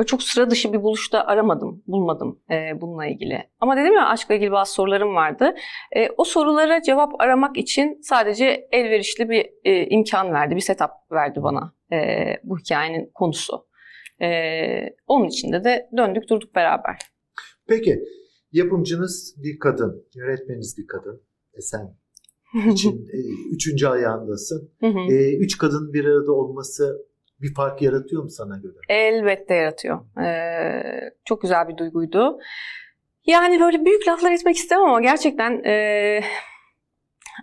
çok 0.06 0.22
sıra 0.22 0.50
dışı 0.50 0.72
bir 0.72 0.82
buluşta 0.82 1.24
aramadım, 1.24 1.82
bulmadım 1.86 2.40
e, 2.50 2.80
bununla 2.80 3.06
ilgili. 3.06 3.42
Ama 3.60 3.76
dedim 3.76 3.92
ya 3.92 4.06
aşkla 4.06 4.34
ilgili 4.34 4.52
bazı 4.52 4.72
sorularım 4.72 5.14
vardı. 5.14 5.54
E, 5.96 6.08
o 6.16 6.24
sorulara 6.24 6.82
cevap 6.82 7.20
aramak 7.20 7.56
için 7.58 7.98
sadece 8.02 8.68
elverişli 8.72 9.28
bir 9.28 9.50
e, 9.64 9.86
imkan 9.86 10.32
verdi, 10.32 10.56
bir 10.56 10.60
setup 10.60 10.90
verdi 11.12 11.42
bana 11.42 11.74
e, 11.92 11.96
bu 12.44 12.58
hikayenin 12.58 13.10
konusu. 13.14 13.66
E, 14.22 14.28
onun 15.06 15.28
içinde 15.28 15.64
de 15.64 15.88
döndük 15.96 16.28
durduk 16.28 16.54
beraber. 16.54 16.98
Peki, 17.68 18.04
yapımcınız 18.52 19.34
bir 19.42 19.58
kadın, 19.58 20.06
yönetmeniniz 20.14 20.78
bir 20.78 20.86
kadın. 20.86 21.22
E 21.54 21.60
sen 21.60 21.96
için 22.72 23.08
e, 23.12 23.18
üçüncü 23.54 23.86
ayağındasın. 23.86 24.72
e, 25.10 25.36
üç 25.36 25.58
kadın 25.58 25.92
bir 25.92 26.04
arada 26.04 26.32
olması 26.32 27.09
bir 27.42 27.54
fark 27.54 27.82
yaratıyor 27.82 28.22
mu 28.22 28.30
sana 28.30 28.56
göre? 28.56 28.74
Elbette 28.88 29.54
yaratıyor. 29.54 30.00
Ee, 30.22 31.10
çok 31.24 31.42
güzel 31.42 31.68
bir 31.68 31.76
duyguydu. 31.76 32.38
Yani 33.26 33.60
böyle 33.60 33.84
büyük 33.84 34.08
laflar 34.08 34.32
etmek 34.32 34.56
istemem 34.56 34.84
ama 34.84 35.00
gerçekten 35.00 35.64
e, 35.64 36.20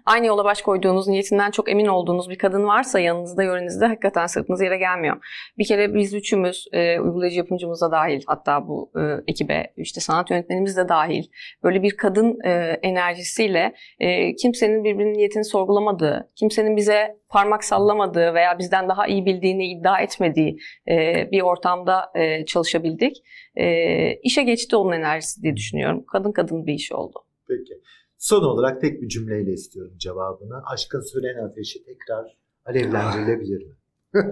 aynı 0.07 0.25
yola 0.25 0.45
baş 0.45 0.61
koyduğunuz, 0.61 1.07
niyetinden 1.07 1.51
çok 1.51 1.71
emin 1.71 1.85
olduğunuz 1.85 2.29
bir 2.29 2.37
kadın 2.37 2.63
varsa 2.63 2.99
yanınızda, 2.99 3.43
yörenizde 3.43 3.85
hakikaten 3.85 4.25
sırtınız 4.25 4.61
yere 4.61 4.77
gelmiyor. 4.77 5.17
Bir 5.57 5.65
kere 5.65 5.93
biz 5.93 6.13
üçümüz, 6.13 6.67
e, 6.73 6.99
uygulayıcı 6.99 7.37
yapımcımız 7.37 7.81
da 7.81 7.91
dahil, 7.91 8.21
hatta 8.27 8.67
bu 8.67 8.91
e, 8.95 9.01
ekibe, 9.27 9.73
işte 9.77 10.01
sanat 10.01 10.31
yönetmenimiz 10.31 10.77
de 10.77 10.89
dahil, 10.89 11.23
böyle 11.63 11.83
bir 11.83 11.97
kadın 11.97 12.39
e, 12.45 12.79
enerjisiyle 12.81 13.73
e, 13.99 14.35
kimsenin 14.35 14.83
birbirinin 14.83 15.13
niyetini 15.13 15.45
sorgulamadığı, 15.45 16.31
kimsenin 16.35 16.77
bize 16.77 17.17
parmak 17.29 17.63
sallamadığı 17.63 18.33
veya 18.33 18.59
bizden 18.59 18.89
daha 18.89 19.07
iyi 19.07 19.25
bildiğini 19.25 19.67
iddia 19.67 19.99
etmediği 19.99 20.57
e, 20.89 21.27
bir 21.31 21.41
ortamda 21.41 22.11
e, 22.15 22.45
çalışabildik. 22.45 23.17
E, 23.55 23.65
işe 24.13 24.43
geçti 24.43 24.75
onun 24.75 24.91
enerjisi 24.91 25.41
diye 25.41 25.55
düşünüyorum. 25.55 26.05
Kadın 26.11 26.31
kadın 26.31 26.67
bir 26.67 26.73
iş 26.73 26.91
oldu. 26.91 27.19
Peki. 27.47 27.73
Son 28.17 28.43
olarak 28.43 28.81
tek 28.81 29.01
bir 29.01 29.07
cümleyle 29.07 29.51
istiyorum 29.51 29.93
cevabını. 29.97 30.61
Aşkın 30.73 31.01
sönen 31.01 31.47
ateşi 31.47 31.83
tekrar 31.85 32.37
alevlendirilebilir 32.65 33.65
mi? 33.65 33.73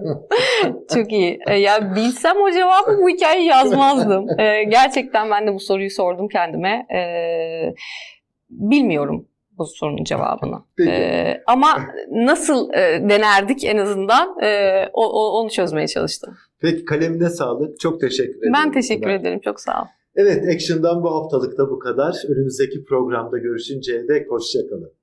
Çok 0.94 1.12
iyi. 1.12 1.38
E, 1.46 1.54
ya 1.54 1.94
bilsem 1.96 2.36
o 2.36 2.50
cevabı 2.50 3.02
bu 3.02 3.08
hikayeyi 3.08 3.46
yazmazdım. 3.48 4.40
E, 4.40 4.64
gerçekten 4.64 5.30
ben 5.30 5.46
de 5.46 5.54
bu 5.54 5.60
soruyu 5.60 5.90
sordum 5.90 6.28
kendime. 6.28 6.86
E, 6.94 7.00
bilmiyorum 8.50 9.28
bu 9.58 9.66
sorunun 9.66 10.04
cevabını. 10.04 10.62
E, 10.88 11.42
ama 11.46 11.78
nasıl 12.10 12.72
e, 12.72 13.08
denerdik 13.08 13.64
en 13.64 13.76
azından 13.76 14.40
e, 14.42 14.80
o, 14.92 15.06
o, 15.06 15.40
onu 15.40 15.50
çözmeye 15.50 15.86
çalıştım. 15.86 16.36
Peki 16.60 16.84
kalemine 16.84 17.28
sağlık. 17.28 17.80
Çok 17.80 18.00
teşekkür 18.00 18.38
ederim. 18.38 18.52
Ben 18.56 18.72
teşekkür 18.72 19.10
ederim. 19.10 19.40
Çok 19.44 19.60
sağ 19.60 19.82
ol. 19.82 19.86
Evet, 20.16 20.48
Action'dan 20.54 21.02
bu 21.02 21.10
haftalık 21.10 21.58
da 21.58 21.70
bu 21.70 21.78
kadar. 21.78 22.22
Önümüzdeki 22.28 22.84
programda 22.84 23.38
görüşünceye 23.38 24.08
dek 24.08 24.30
hoşçakalın. 24.30 24.95